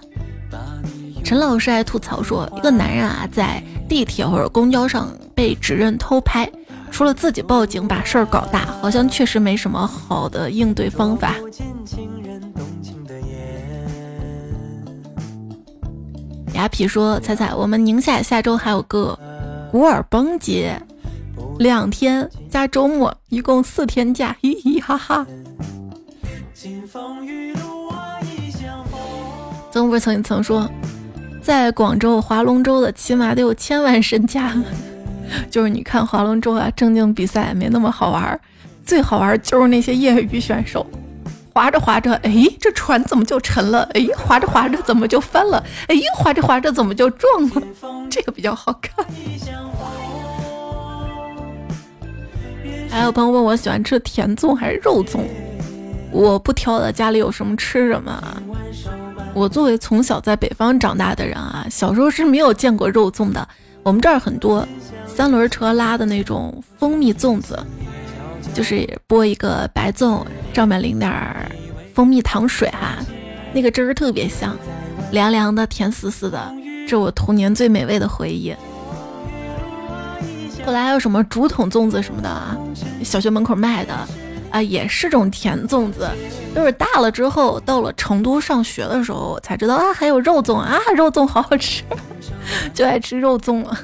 [1.24, 6.50] 陈老师爱吐槽说，一个男人啊，在地铁或者公交上被指认偷拍，
[6.92, 11.36] 除了自己报警把事儿搞大，好像确实没什么好的应对方法。
[16.54, 19.20] 雅痞说：“彩彩，我们宁夏下周还有个
[19.74, 20.82] 古尔邦节，
[21.60, 25.28] 两天加周末，一共四天假，嘻嘻哈哈。”
[29.70, 30.66] 曾不是曾曾说。
[31.42, 34.54] 在广州划龙舟的起码得有千万身家，
[35.50, 38.40] 就是你看划龙舟啊，正经比赛没那么好玩，
[38.86, 40.86] 最好玩就是那些业余选手，
[41.54, 43.90] 划着划着，哎，这船怎么就沉了？
[43.94, 45.64] 哎，划着划着怎么就翻了？
[45.88, 47.62] 哎，划着划着怎么就撞了？
[48.10, 49.06] 这个比较好看。
[52.90, 55.22] 还有朋友问我喜欢吃甜粽还是肉粽，
[56.12, 58.22] 我不挑的，家里有什么吃什么。
[59.34, 63.48] 我作为从小在北方长大的人啊，小时候是没有见过肉粽的。
[63.82, 64.68] 我们这儿很多
[65.08, 67.58] 三轮车拉的那种蜂蜜粽子，
[68.54, 71.50] 就是剥一个白粽，上面淋点儿
[71.94, 72.98] 蜂蜜糖水哈，
[73.54, 74.56] 那个汁儿特别香，
[75.12, 76.54] 凉凉的，甜丝丝的，
[76.88, 78.54] 这我童年最美味的回忆。
[80.66, 82.56] 后来还有什么竹筒粽子什么的啊，
[83.04, 83.94] 小学门口卖的。
[84.52, 86.10] 啊，也是种甜粽子，
[86.54, 91.84] 就是大了之后，到了成都上学的时候，才知道啊，还有肉粽啊，肉粽好好吃，
[92.74, 93.78] 就爱吃肉粽了。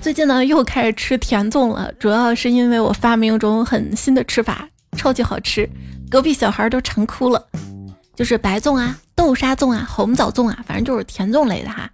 [0.00, 5.68] 最近呢，又开始吃甜粽了，主要是因为我发明一种很新的吃法，超级好吃，
[6.10, 7.46] 隔壁小孩都馋哭了。
[8.16, 11.90] 就是白粽啊、豆沙粽啊、红枣粽啊，反正就是甜粽类的哈。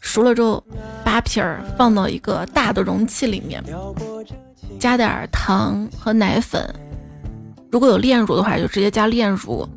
[0.00, 0.64] 熟了之后，
[1.04, 3.62] 扒皮儿放到一个大的容器里面。
[4.80, 6.66] 加点糖和奶粉，
[7.70, 9.68] 如果有炼乳的话，就直接加炼乳，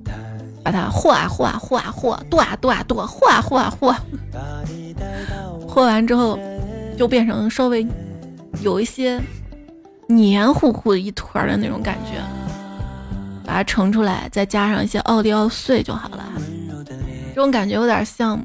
[0.64, 3.94] 把它和啊和啊和啊和，剁啊剁啊剁，和啊和啊和，
[5.68, 6.40] 和完之后
[6.98, 7.86] 就变成稍微
[8.62, 9.22] 有一些
[10.08, 12.22] 黏糊糊的一团的那种感觉，
[13.46, 16.24] 把它盛出来，再加上一些奥利奥碎就好了。
[17.36, 18.42] 这种感觉有点像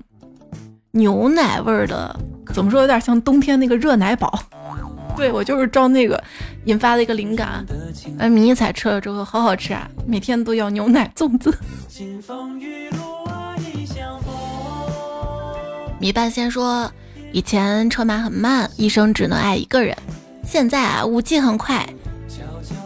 [0.91, 2.19] 牛奶味儿的，
[2.53, 2.81] 怎么说？
[2.81, 4.37] 有点像冬天那个热奶宝。
[5.17, 6.23] 对我就是照那个
[6.69, 7.65] 引发的一个灵感，
[8.19, 11.57] 哎，迷彩吃了之后好好吃啊，每天都要牛奶粽子。
[15.99, 16.93] 米半仙说，
[17.33, 19.97] 以前车马很慢，一生只能爱一个人，
[20.45, 21.89] 现在啊，五 G 很快，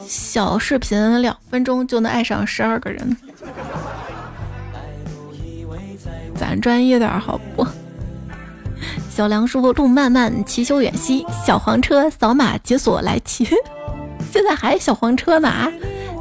[0.07, 3.17] 小视频两分钟就能爱上十二个人。
[6.39, 7.67] 咱专业点好不？
[9.15, 13.47] 小梁说：“路漫漫其修远兮，小黄车扫码解锁来骑。
[14.33, 15.71] 现在还小黄车呢啊？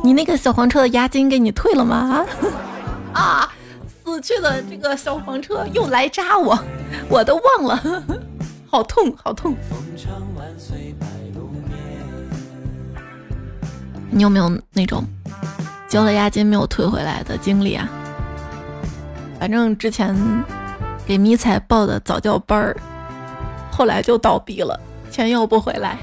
[0.03, 2.25] 你那个小黄车的押金给你退了吗？
[3.15, 3.49] 啊，
[4.03, 6.59] 死去的这个小黄车又来扎我，
[7.07, 8.03] 我都忘了，
[8.69, 9.55] 好痛好痛。
[14.09, 15.05] 你有没有那种
[15.87, 17.89] 交了押金没有退回来的经历啊？
[19.39, 20.13] 反正之前。”
[21.05, 22.77] 给迷彩报的早教班儿，
[23.71, 25.97] 后来就倒闭了，钱要不回来。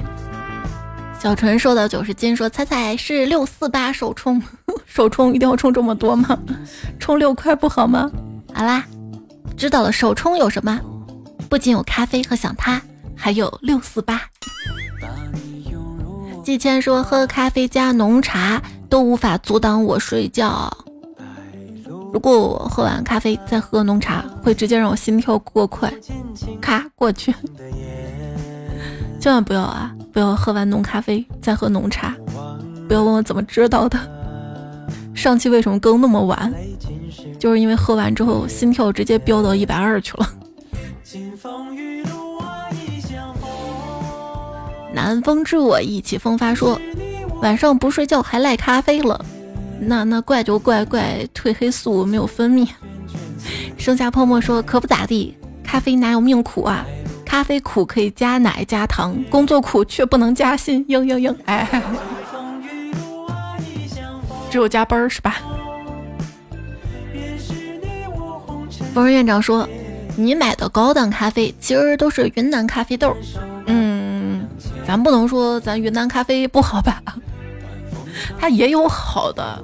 [1.19, 4.41] 小纯瘦到九十斤，说：“彩彩是六四八首充，
[4.87, 6.39] 首充一定要充这么多吗？
[7.01, 8.11] 充六块不好吗？”
[8.55, 8.85] 好啦，
[9.57, 10.81] 知道了，首充有什么？
[11.49, 12.81] 不仅有咖啡和想他，
[13.17, 14.21] 还有六四八。
[16.45, 20.73] 季谦说：“喝咖啡加浓茶都无法阻挡我睡觉。
[22.13, 25.93] 如果我喝完咖啡再喝浓茶，会直接让我心跳过快，
[26.61, 27.35] 咔过去。
[29.21, 32.13] 千万不要啊！”不要喝完浓咖啡再喝浓茶，
[32.89, 33.97] 不要问我怎么知道的。
[35.15, 36.53] 上期为什么更那么晚？
[37.39, 40.29] 就是因为喝完之后心跳直接飙到一百二去了。
[44.93, 46.81] 南风知我意气风发说，
[47.43, 49.25] 晚上不睡觉还赖咖啡了，
[49.81, 52.69] 那那怪就怪怪褪黑素没有分泌。
[53.77, 56.85] 剩下泡沫说可不咋地，咖啡哪有命苦啊？
[57.25, 60.85] 咖啡苦可以加奶加糖，工作苦却不能加薪。
[60.87, 61.83] 嘤嘤嘤，哎，
[64.51, 65.37] 只有加班是吧？
[68.95, 69.69] 风儿院长说，
[70.17, 73.15] 你买的高档咖啡其实都是云南咖啡豆。
[73.67, 74.49] 嗯，
[74.87, 77.03] 咱不能说咱云南咖啡不好吧？
[78.39, 79.63] 它也有好的，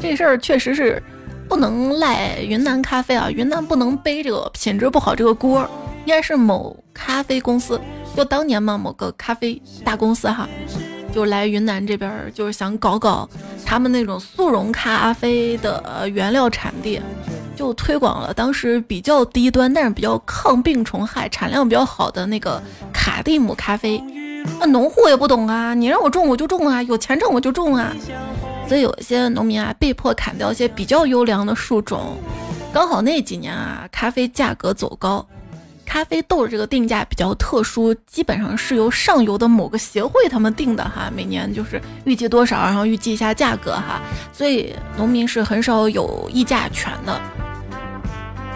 [0.00, 1.02] 这事儿确实是
[1.48, 5.68] 不能赖云南咖啡啊，云南不能背这个品质不好这个锅。
[6.04, 7.80] 应该是某咖啡公司，
[8.16, 10.48] 就当年嘛，某个咖啡大公司哈，
[11.12, 13.28] 就来云南这边，就是想搞搞
[13.64, 17.00] 他们那种速溶咖啡的原料产地，
[17.56, 24.00] 就推广了当时比较低端，但是比较抗病虫害、产量比较好的那个卡蒂姆咖啡。
[24.58, 27.92] 那农户也不懂啊，你让我种我就种啊，有钱挣我就种啊，
[28.68, 32.16] 所以有一些农民啊，被迫砍掉一些比较优良的树种。
[32.72, 35.26] 刚好那几年啊，咖啡价格走高。
[35.84, 47.20] 咖啡豆这个定价比较特殊，基本上是由上游的某个协会他们定的哈，每年就是预计多少，然后预计一下价格哈，所以农民是很少有议价权的。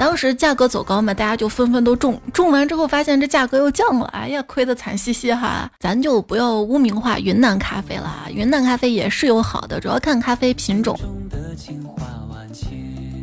[0.00, 5.70] 当时价格走高嘛，大家就纷纷都种，种完之后发现这价格又降了，哎呀，亏得惨兮兮哈。
[5.78, 10.98] 咱就不要污名化云南咖啡了，云南咖啡也是有好的，主要看咖啡品种。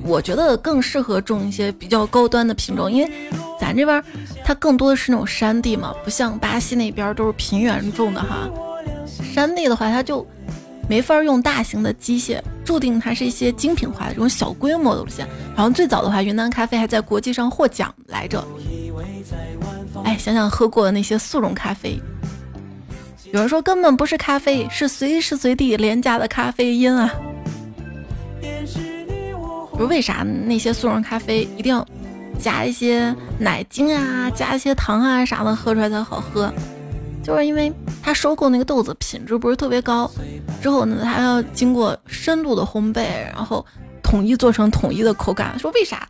[0.05, 3.11] 我觉得更适合种一些比较高端的品种，因为
[3.59, 4.03] 咱这边
[4.45, 8.47] 它更多的是那种山地嘛，不像巴西那边都是平原种的哈。
[9.33, 10.23] 山地的话，它就
[10.89, 15.27] 没法用大型的机械，注定它是一些精品化的这种小规模的路线。
[15.55, 18.43] 然后最早的话，云南咖啡还在国际上获奖来着。
[20.03, 21.99] 哎，想想喝过的那些速溶咖啡，
[23.33, 27.13] 有人说根本不是咖啡，是随时随地廉价的咖啡因啊。
[29.73, 31.85] 不是为啥那些速溶咖啡一定要
[32.39, 36.51] 加一些奶精啊，加一些糖啊啥的，喝出来才好喝？
[37.27, 37.69] 就是因为
[38.01, 40.09] 它收购那个豆子品质不是特别高，
[40.61, 43.65] 之后呢，它要经过深度的烘焙，然后
[44.01, 45.59] 统一做成统一的口感。
[45.59, 46.07] 说为啥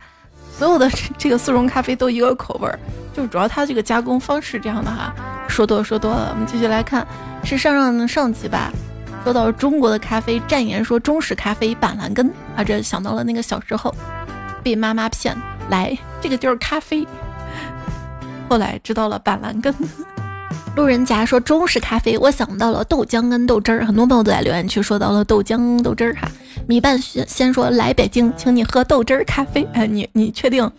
[0.55, 2.77] 所有的这个速溶咖啡都一个口味儿？
[3.15, 5.11] 就主要它这个加工方式这样的哈。
[5.47, 7.05] 说多说多了，我们继续来看，
[7.43, 8.71] 是上上上集吧。
[9.23, 13.91] 说到中国的咖啡，战言说中式咖啡板蓝根啊，这想到了那个小时候
[14.61, 15.35] 被妈妈骗
[15.71, 17.07] 来，这个就是咖啡。
[18.47, 19.73] 后来知道了板蓝根。
[20.77, 26.29] 路人甲说中式咖啡，我想到了豆浆跟豆汁儿，很多朋友都在留言区说到了豆浆豆汁儿哈。
[26.67, 29.67] 米半先先说来北京，请你喝豆汁儿咖啡。
[29.73, 30.71] 哎，你你确定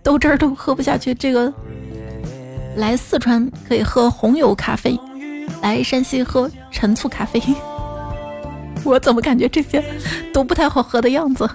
[0.00, 1.12] 豆汁儿都喝不下去？
[1.12, 1.52] 这个
[2.76, 4.96] 来四川可以喝红油咖啡。
[5.60, 7.42] 来山西喝陈醋咖啡，
[8.84, 9.82] 我怎么感觉这些
[10.32, 11.50] 都不太好喝的样子？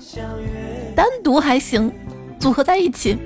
[0.93, 1.89] 单独还行，
[2.37, 3.17] 组合在一起。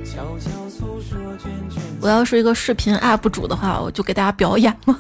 [2.03, 4.99] 我要是一个视频 UP 主的话，我就给大家表演了，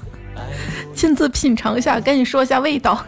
[0.95, 3.05] 亲自品尝一下，跟你说一下味道。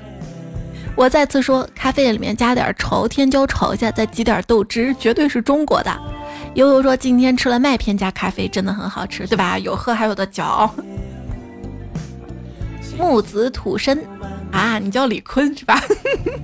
[0.97, 5.97] 我再次说，咖啡里面加点朝天椒炒一下，再挤点豆汁，绝对是中国的。
[6.55, 9.58] 悠悠说今天吃了麦片加咖啡，真的很好吃，对吧？
[9.58, 10.69] 有喝还有的嚼。
[12.98, 13.98] 木子土生
[14.52, 15.81] 啊，你叫李坤是吧？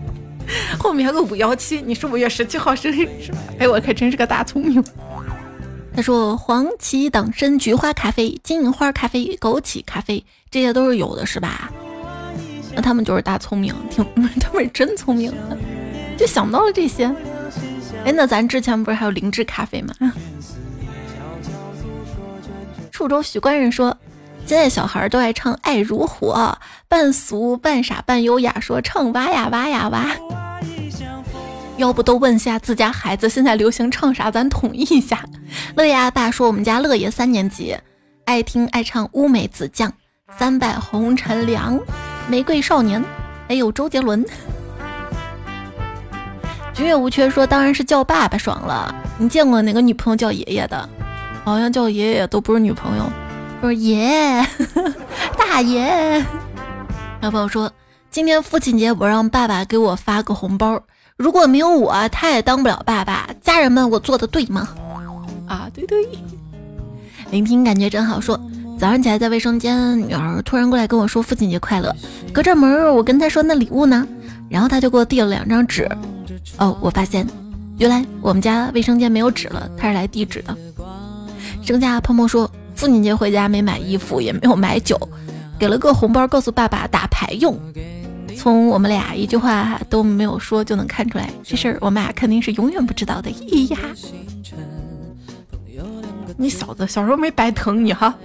[0.79, 3.39] 后面还有个五幺七，你是五月十七号生日是吧？
[3.59, 4.81] 哎，我可真是个大聪明。
[5.95, 11.71] 他说黄芪党参菊花咖啡、金银花咖啡、枸杞咖啡，这些都是有的是吧？
[12.73, 14.05] 那他们就是大聪明，挺
[14.39, 15.33] 他们是真聪明，
[16.17, 17.05] 就想到了这些。
[18.05, 19.93] 哎，那咱之前不是还有灵芝咖啡吗？
[22.91, 23.97] 处州许官人说。
[24.43, 26.57] 现在小孩都爱唱《爱如火》，
[26.89, 30.05] 半俗半傻半优雅，说唱哇呀哇呀哇。
[31.81, 35.25] 要不都问下自家孩子现在流行唱啥，咱统一一下。
[35.75, 37.75] 乐爷爸说我们家乐爷三年级，
[38.25, 39.89] 爱听爱唱《乌梅子酱》，
[40.37, 41.79] 三百红尘凉，
[42.27, 43.03] 玫瑰少年，
[43.47, 44.23] 还有周杰伦。
[46.71, 48.93] 君越无缺说，当然是叫爸爸爽了。
[49.17, 50.87] 你见过哪个女朋友叫爷爷的？
[51.43, 53.09] 好像叫爷爷都不是女朋友，
[53.59, 54.45] 不是爷，
[55.35, 56.23] 大爷。
[57.23, 57.71] 有朋友说，
[58.11, 60.79] 今天父亲节，我让爸爸给我发个红包。
[61.21, 63.29] 如果没有我，他也当不了爸爸。
[63.43, 64.67] 家人们，我做的对吗？
[65.47, 66.03] 啊，对对。
[67.29, 68.19] 聆听感觉真好。
[68.19, 68.39] 说
[68.79, 71.95] 早上起来在卫生间，女儿突然过来跟我说父亲节快乐。
[72.33, 74.07] 隔着门，我跟她说那礼物呢？
[74.49, 75.87] 然后她就给我递了两张纸。
[76.57, 77.25] 哦，我发现
[77.77, 80.57] 原来我们家卫生间没有纸了，她是来递纸的。
[81.63, 84.99] 剩下泡沫说父亲节回家没买衣服，也没有买酒，
[85.59, 87.55] 给了个红包，告诉爸爸打牌用。
[88.37, 93.29] 从我们俩一句话都没有说就能看出来，这事儿我们俩肯定是永远不知道的。
[93.31, 93.79] 咿呀，
[96.37, 98.15] 你小子小时候没白疼你哈。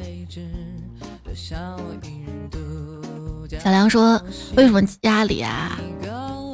[3.63, 4.21] 小梁说
[4.57, 5.79] ：“为什么家里啊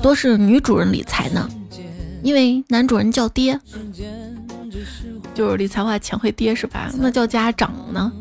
[0.03, 1.49] 都是女主人理财呢？
[2.23, 3.59] 因为男主人叫爹，
[5.35, 6.91] 就是理财话钱会跌是吧？
[6.97, 8.13] 那叫家长呢？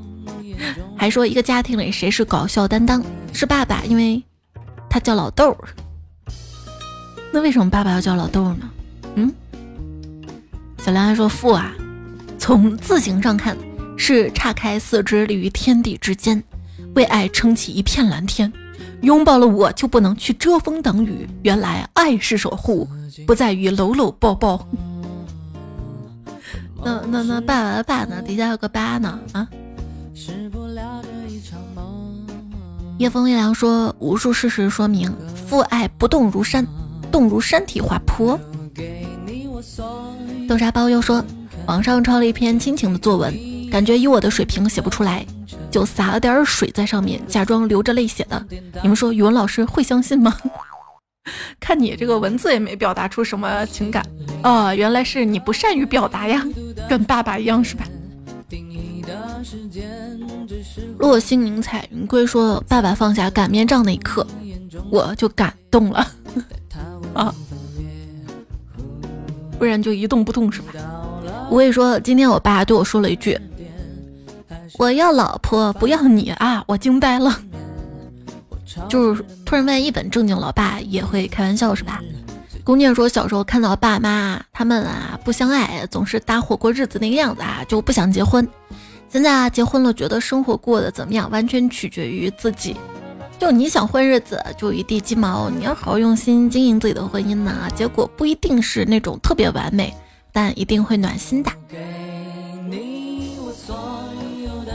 [0.97, 3.03] 还说一个家庭里谁是搞笑担当？
[3.33, 4.21] 是爸爸，因为
[4.91, 5.57] 他叫老豆。
[7.31, 8.69] 那为什么爸爸要叫老豆呢？
[9.15, 9.33] 嗯？
[10.77, 11.73] 小梁还说富啊，
[12.37, 13.55] 从字形上看
[13.95, 16.43] 是岔开四肢立于天地之间，
[16.93, 18.51] 为爱撑起一片蓝天。”
[19.01, 21.27] 拥抱了我就不能去遮风挡雨。
[21.41, 22.87] 原来爱是守护，
[23.25, 24.67] 不在于搂搂抱抱。
[26.83, 28.21] 那那那爸爸的爸呢？
[28.21, 29.47] 底下有个八呢啊。
[33.01, 35.11] 夜风微凉说，无数事实说明，
[35.47, 36.63] 父爱不动如山，
[37.11, 38.39] 动如山体滑坡。
[40.47, 41.25] 豆沙包又说，
[41.65, 43.33] 网上抄了一篇亲情的作文，
[43.71, 45.25] 感觉以我的水平写不出来。
[45.71, 48.45] 就洒了点水在上面，假装流着泪写的。
[48.83, 50.37] 你们说语文老师会相信吗？
[51.59, 54.05] 看你这个文字也没表达出什么情感
[54.43, 56.45] 哦，原来是你不善于表达呀，
[56.87, 57.83] 跟爸爸一样是吧？
[58.47, 60.10] 定义的时间
[61.01, 64.25] 落星凝彩云归说，爸爸放下擀面杖那一刻，
[64.91, 66.07] 我就感动了
[67.15, 67.33] 啊，
[69.57, 70.73] 不然就一动不动是吧？
[71.49, 73.37] 我也说，今天我爸对我说了一句。
[74.77, 76.63] 我要老婆，不要你啊！
[76.67, 77.35] 我惊呆了，
[78.87, 81.99] 就是突然问一本正经，老爸也会开玩笑是吧？
[82.63, 88.47] 姑娘说小时候看到爸妈他们啊不相爱，总是搭伙过日子那个样子啊，就不想结婚。
[89.11, 92.77] 现在啊结婚了，觉得生活过得怎么样，完全取决于自己。
[93.37, 95.49] 就你想混日子，就一地鸡毛。
[95.49, 99.93] 你要好好用心经营自己的婚姻呢，结果不一定是那种特别完美，
[100.31, 101.51] 但一定会暖心的。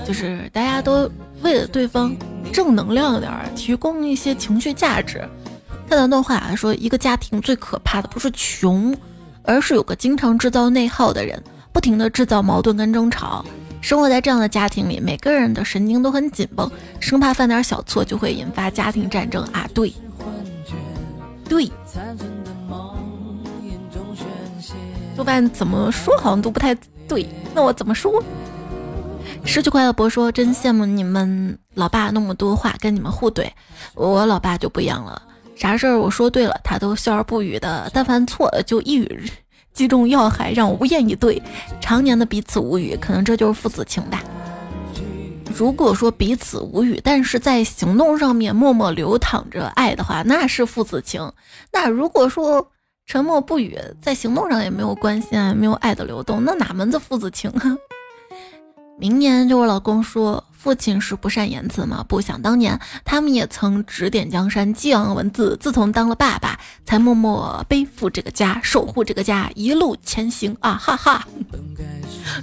[0.07, 1.11] 就是大家都
[1.41, 2.15] 为了对方
[2.53, 5.27] 正能量点儿，提供一些情绪价值。
[5.89, 8.95] 看到段话说，一个家庭最可怕的不是穷，
[9.45, 13.43] 而是有个经常制造内耗的人，不停的制造矛盾跟争吵。
[13.87, 16.69] 生活在这样的家庭里，每个人的神经都很紧绷，
[16.99, 19.65] 生怕犯点小错就会引发家庭战争啊！
[19.73, 19.95] 对，
[21.49, 21.71] 对。
[25.15, 26.75] 多半怎么说好像都不太
[27.07, 28.21] 对，那我怎么说？
[29.45, 33.49] 失去快乐博说：“真羡慕你们老爸那么多话跟你们互怼，
[33.95, 35.23] 我老爸就不一样了。
[35.55, 39.31] 啥事儿我说对了，他都笑而不语的；但凡错了，就一语
[39.77, 41.41] 击中要害，让我无言以对。
[41.81, 44.25] 常年的彼此无语，可能这就是父子情吧。
[45.55, 51.31] 如果说彼此无语，但是在行动上面默默流淌着爱的话，那是父子情。
[51.73, 52.71] 那如果说
[53.05, 57.77] 沉默不语，在行动上也没有关系啊，没有爱的流动，那哪门子父子情啊？”
[58.99, 62.03] 明年就我老公说，父亲是不善言辞吗？
[62.09, 65.55] 不想当年他们也曾指点江山，激昂文字。
[65.61, 70.75] 自从当了爸爸，才默默背负这个家，守护这个家，一路前行啊！
[70.81, 71.29] 哈哈。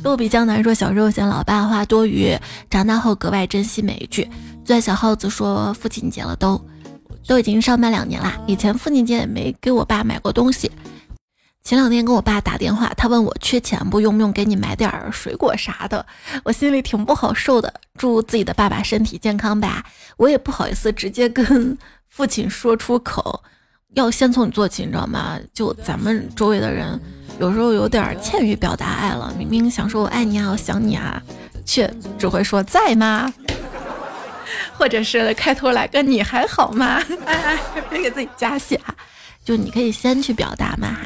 [0.03, 2.37] 落笔江南说，小时候嫌老爸话多余，
[2.69, 4.29] 长大后格外珍惜每一句。
[4.63, 6.63] 最爱小耗子说，父亲节了都
[7.25, 10.71] 都已经上班两年啦，以前父亲节也没给我爸买过东西。
[11.63, 16.05] 前两天跟我爸打电话，他问我缺钱不，用不用给你买点水果啥的，
[16.43, 17.73] 我心里挺不好受的。
[17.97, 19.85] 祝自己的爸爸身体健康吧，
[20.17, 21.77] 我也不好意思直接跟
[22.09, 23.41] 父亲说出口，
[23.93, 25.39] 要先从你做起，你知道吗？
[25.53, 26.99] 就咱们周围的人，
[27.39, 31.23] 有时候有点欠于表达爱了，明明想说我爱你啊，我想你啊，
[31.65, 31.89] 却
[32.19, 33.33] 只会说在吗？
[34.77, 37.01] 或者是开头来个你还好吗？
[37.25, 37.59] 哎哎，
[37.89, 38.93] 别给自己加戏啊！
[39.45, 40.97] 就你可以先去表达嘛。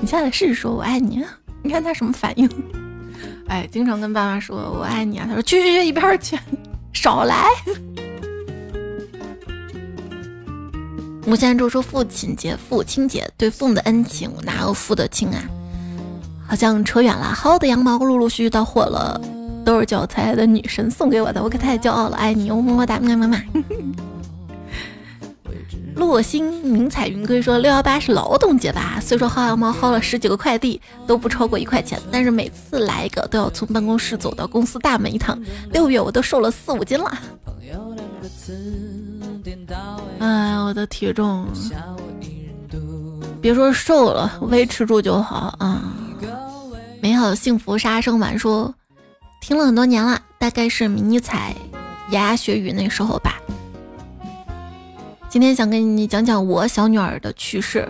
[0.00, 1.24] 你下来试试说我爱你
[1.62, 2.48] 你看他什么反应。
[3.48, 6.38] 哎经常跟爸妈说我爱你啊他说去去去一边去
[6.92, 7.46] 少来。
[11.26, 15.42] 母亲节就说父亲节父亲节对父母的恩情我哪有父的亲啊？
[16.46, 19.20] 好像扯远了薅的羊毛陆陆续续到货了
[19.64, 23.42] 都是教材的女神送给我的我可太骄傲了爱你哦么么哒么么么。
[25.96, 29.00] 洛星明彩云可以说六幺八是劳动节吧？
[29.00, 35.38] 虽说薅羊毛薅了十几个快递都不超过一块钱，但是每次来一个都要从办公室走到公司大门一趟。
[35.72, 37.18] 六月我都瘦了四五斤了。
[40.18, 41.46] 哎，我的体重，
[43.40, 45.82] 别说瘦了，维持住就好啊。
[47.00, 48.74] 美好幸福杀生丸说，
[49.40, 51.54] 听了很多年了，大概是迷彩
[52.10, 53.40] 牙牙学语那时候吧。
[55.36, 57.86] 今天想跟你讲讲我小女儿的趣事。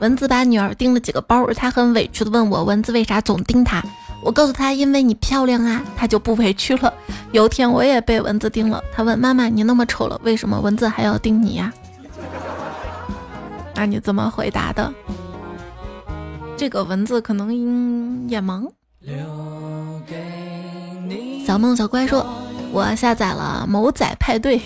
[0.00, 3.82] 蚊子把女儿叮了几个包，她很委屈的问我，蚊子为啥总叮她？
[4.24, 6.90] 我告诉她，因为你漂亮啊，她就不委屈了。
[7.32, 11.70] 有天我也被蚊子叮了，她问妈妈，你那么丑了，为什么蚊子还要叮你呀？
[13.74, 14.90] 那你怎么回答的？
[16.56, 18.66] 这个蚊子可能眼盲。
[21.46, 22.26] 小梦小乖说，
[22.72, 24.60] 我下载了某仔派对，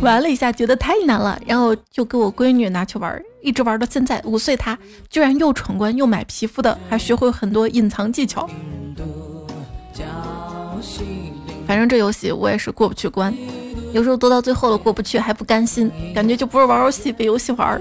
[0.00, 4.20] 玩了一下，觉得太难了，然后就给我闺女拿去玩，一直玩到现在。
[4.24, 4.78] 五岁她
[5.10, 8.48] 居然又闯关又买皮肤的，还学会很多隐藏技巧。
[11.66, 13.34] 反正这游戏我也是过不去关，
[13.92, 17.80] 有时候都到最后了过不去还不甘心，感觉就不是玩游戏被游戏玩。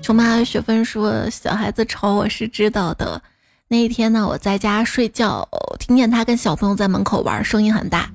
[0.00, 3.20] 穷妈雪芬说：“小孩子吵我是知道的。
[3.68, 5.46] 那一天呢，我在家睡觉，
[5.78, 8.08] 听见他跟小朋友在门口玩，声音很大。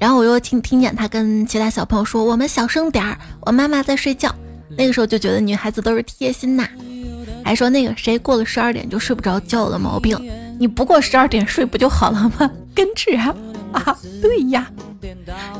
[0.00, 4.34] 然后我又听听见他跟其他小朋友说：‘我们小声点儿，我妈妈在睡觉。’
[4.76, 6.66] 那个时候就觉得女孩子都是贴心呐，
[7.44, 10.18] 还说那个谁过了十二点就睡不着觉的毛病，
[10.58, 12.50] 你不过十二点睡不就好了吗？
[12.74, 13.34] 根治啊
[13.72, 14.70] 啊，对呀。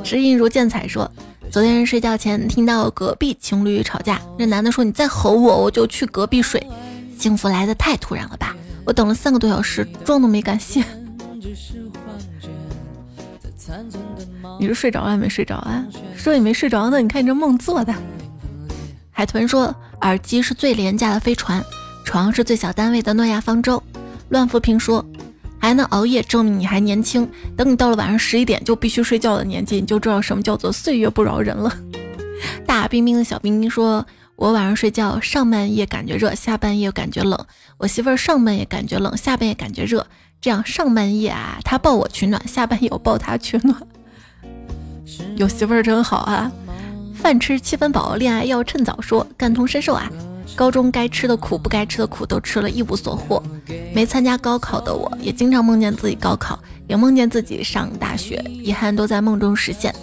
[0.02, 1.10] 知音如见彩说。”
[1.50, 6.64] 昨天睡觉前听到隔壁情侣吵架，那男的说：“你再吼我，我就去隔壁睡。”
[7.18, 8.56] 幸福来的太突然了吧！
[8.86, 10.84] 我等了三个多小时，妆都没敢卸。
[14.60, 15.82] 你是睡着了没睡着啊？
[16.14, 17.94] 说你没睡着呢，你看你这梦做的。
[19.10, 21.64] 海豚说：“耳机是最廉价的飞船，
[22.04, 23.82] 床是最小单位的诺亚方舟。”
[24.28, 25.04] 乱浮萍说。
[25.62, 27.28] 还能熬夜，证明你还年轻。
[27.54, 31.70] 等你到了晚上十一点就必须睡觉的年纪，你就知道什么叫做岁月不饶人了。
[32.66, 34.06] 大冰冰的小冰冰说
[34.36, 37.38] ：“我晚上睡觉，上半夜感觉热，下半夜感觉冷。
[37.76, 40.06] 我媳妇儿上半夜感觉冷，下半夜感觉热。
[40.40, 43.76] 这样上半夜啊，她抱我取暖，下半夜我抱她取暖。
[45.36, 46.50] 有媳妇儿真好啊！
[47.14, 50.10] 饭吃七分饱，恋爱要趁早说，感同身受啊。”
[50.56, 53.40] 高中该吃的苦，不该吃的苦都吃了，一无所获。
[53.94, 56.58] 没参加高考的我，也经常梦见自己高考，
[56.88, 59.94] 也梦见自己上大学，遗憾都在梦中实现。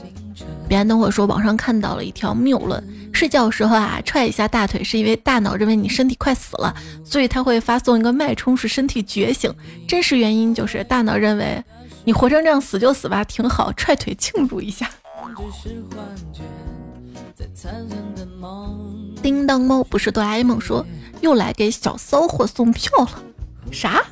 [0.68, 2.82] 别人都会说，网上看到了一条谬论：
[3.12, 9.53] 睡觉的时候啊，踹一下大腿，是因为大脑认为你身体快死了，所以他会发送一个脉冲，使身体觉醒。
[9.86, 11.62] 真实原因就是大脑认为
[12.08, 14.89] 你活成这样，死就死吧，挺好，踹腿庆祝一下。
[19.22, 20.86] 叮当猫不是哆啦 A 梦说
[21.20, 23.10] 又来给小骚货送票了，
[23.74, 24.05] 啥？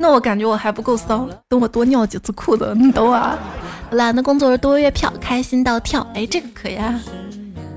[0.00, 3.38] 那我感觉我还不够骚，等我多尿几次裤子，你等我啊！
[3.92, 7.00] 懒得工作多月票，开心到跳，哎，这个可以啊。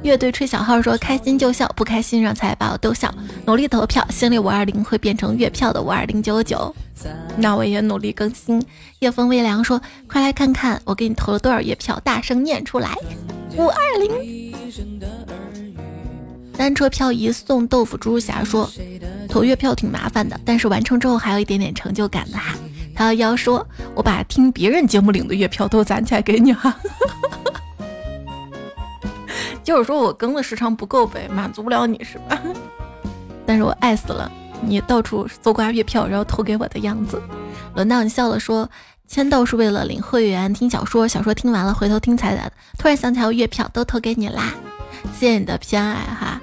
[0.06, 3.12] 乐队吹小号说开心就笑，不开心让才把我逗笑。
[3.43, 6.74] 努力投票，心里五二零会变成月票的五二零九九。
[7.38, 8.64] 那我也努力更新。
[8.99, 12.95] 夜风微凉说快来看看我给你投了多少月票，大声念出来。
[13.58, 14.53] 五二零。
[16.56, 17.97] 单车票一送豆腐。
[17.97, 18.70] 猪猪侠说
[19.28, 22.56] 投月票挺麻烦的，但是完成之后还有一点点成就感的哈。
[22.93, 26.78] 他要说我把听别人节目领的月票都攒起来给你哈。
[29.66, 32.39] 就是说我更的时长不够呗，满足不了你是吧？
[33.45, 37.22] 但是我爱死了你到处搜刮月票，然后投给我的样子。
[37.74, 38.70] 轮到你笑了，说
[39.07, 44.53] 签到是为了领会员听小说，小说听完了回头听彩蛋，突然想起来我月票都投给你啦，
[45.18, 46.39] 谢谢你的偏爱哈。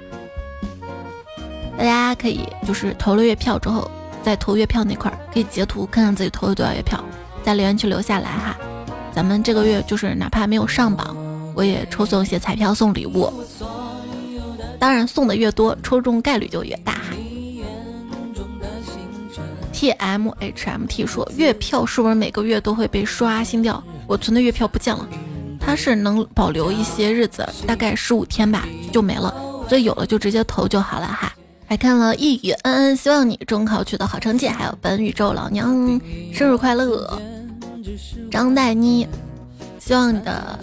[1.77, 3.89] 大家可以就是投了月票之后，
[4.21, 7.03] 在投月票那块儿可以截图看看自己投了多少月票，
[7.41, 8.55] 在留言区留下来哈。
[9.11, 11.17] 咱们这个月就是哪怕没有上榜。
[11.55, 13.31] 我也抽送一些彩票送礼物，
[14.79, 16.95] 当然送的越多，抽中概率就越大。
[19.71, 23.83] T M H M T 说月票是不是每个月都会被刷新掉？
[24.07, 25.07] 我存的月票不见了，
[25.59, 29.33] 它是能保留一些日子，大概十五天吧就没了，
[29.67, 31.33] 所以有了就直接投就好了哈。
[31.65, 35.99] 还看了一语恩恩，希望你中考取得好成绩，还有本宇宙老娘
[36.33, 37.19] 生日快乐，
[38.31, 39.07] 张黛妮，
[39.79, 40.59] 希望你的。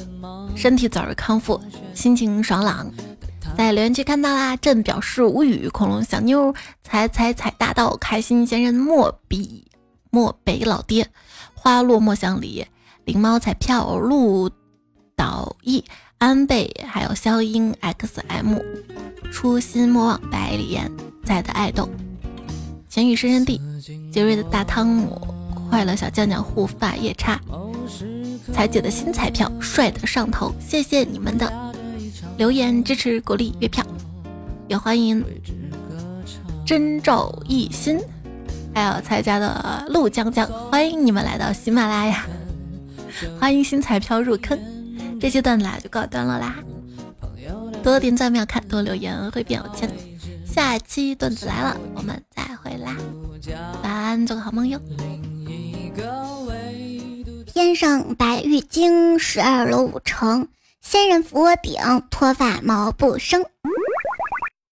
[0.57, 1.61] 身体早日康复，
[1.95, 2.91] 心情爽朗。
[3.57, 5.69] 在留言区看到啦，朕表示无语。
[5.69, 9.67] 恐龙小妞踩踩踩大道，开心仙人莫比
[10.11, 11.09] 莫北老爹，
[11.55, 12.65] 花落莫相离。
[13.05, 14.51] 灵猫彩票鹿
[15.17, 15.85] 岛义
[16.19, 18.63] 安倍，还有消音 xm，
[19.33, 20.91] 初心莫忘百里烟
[21.25, 21.89] 在的爱豆，
[22.89, 23.61] 咸鱼深深地，
[24.13, 25.21] 杰瑞的大汤姆，
[25.69, 27.41] 快乐小酱酱护发夜叉，
[28.53, 31.51] 彩姐的新彩票帅的上头，谢谢你们的
[32.37, 33.85] 留言支持鼓励月票，
[34.69, 35.25] 也欢迎
[36.67, 37.99] 真照一心，
[38.75, 42.27] 还有彩家的陆江江，欢迎你们来到喜马拉雅。
[43.39, 44.59] 欢迎新彩票入坑，
[45.21, 46.57] 这期段子啦就告段落啦，
[47.83, 49.91] 多点赞秒看，多留言会变有钱。
[50.45, 52.97] 下期段子来了，我们再会啦，
[53.83, 54.79] 晚安，做个好梦哟。
[57.53, 60.47] 天上白玉京，十二楼五城，
[60.81, 61.75] 仙人扶我顶，
[62.09, 63.45] 脱发毛不生。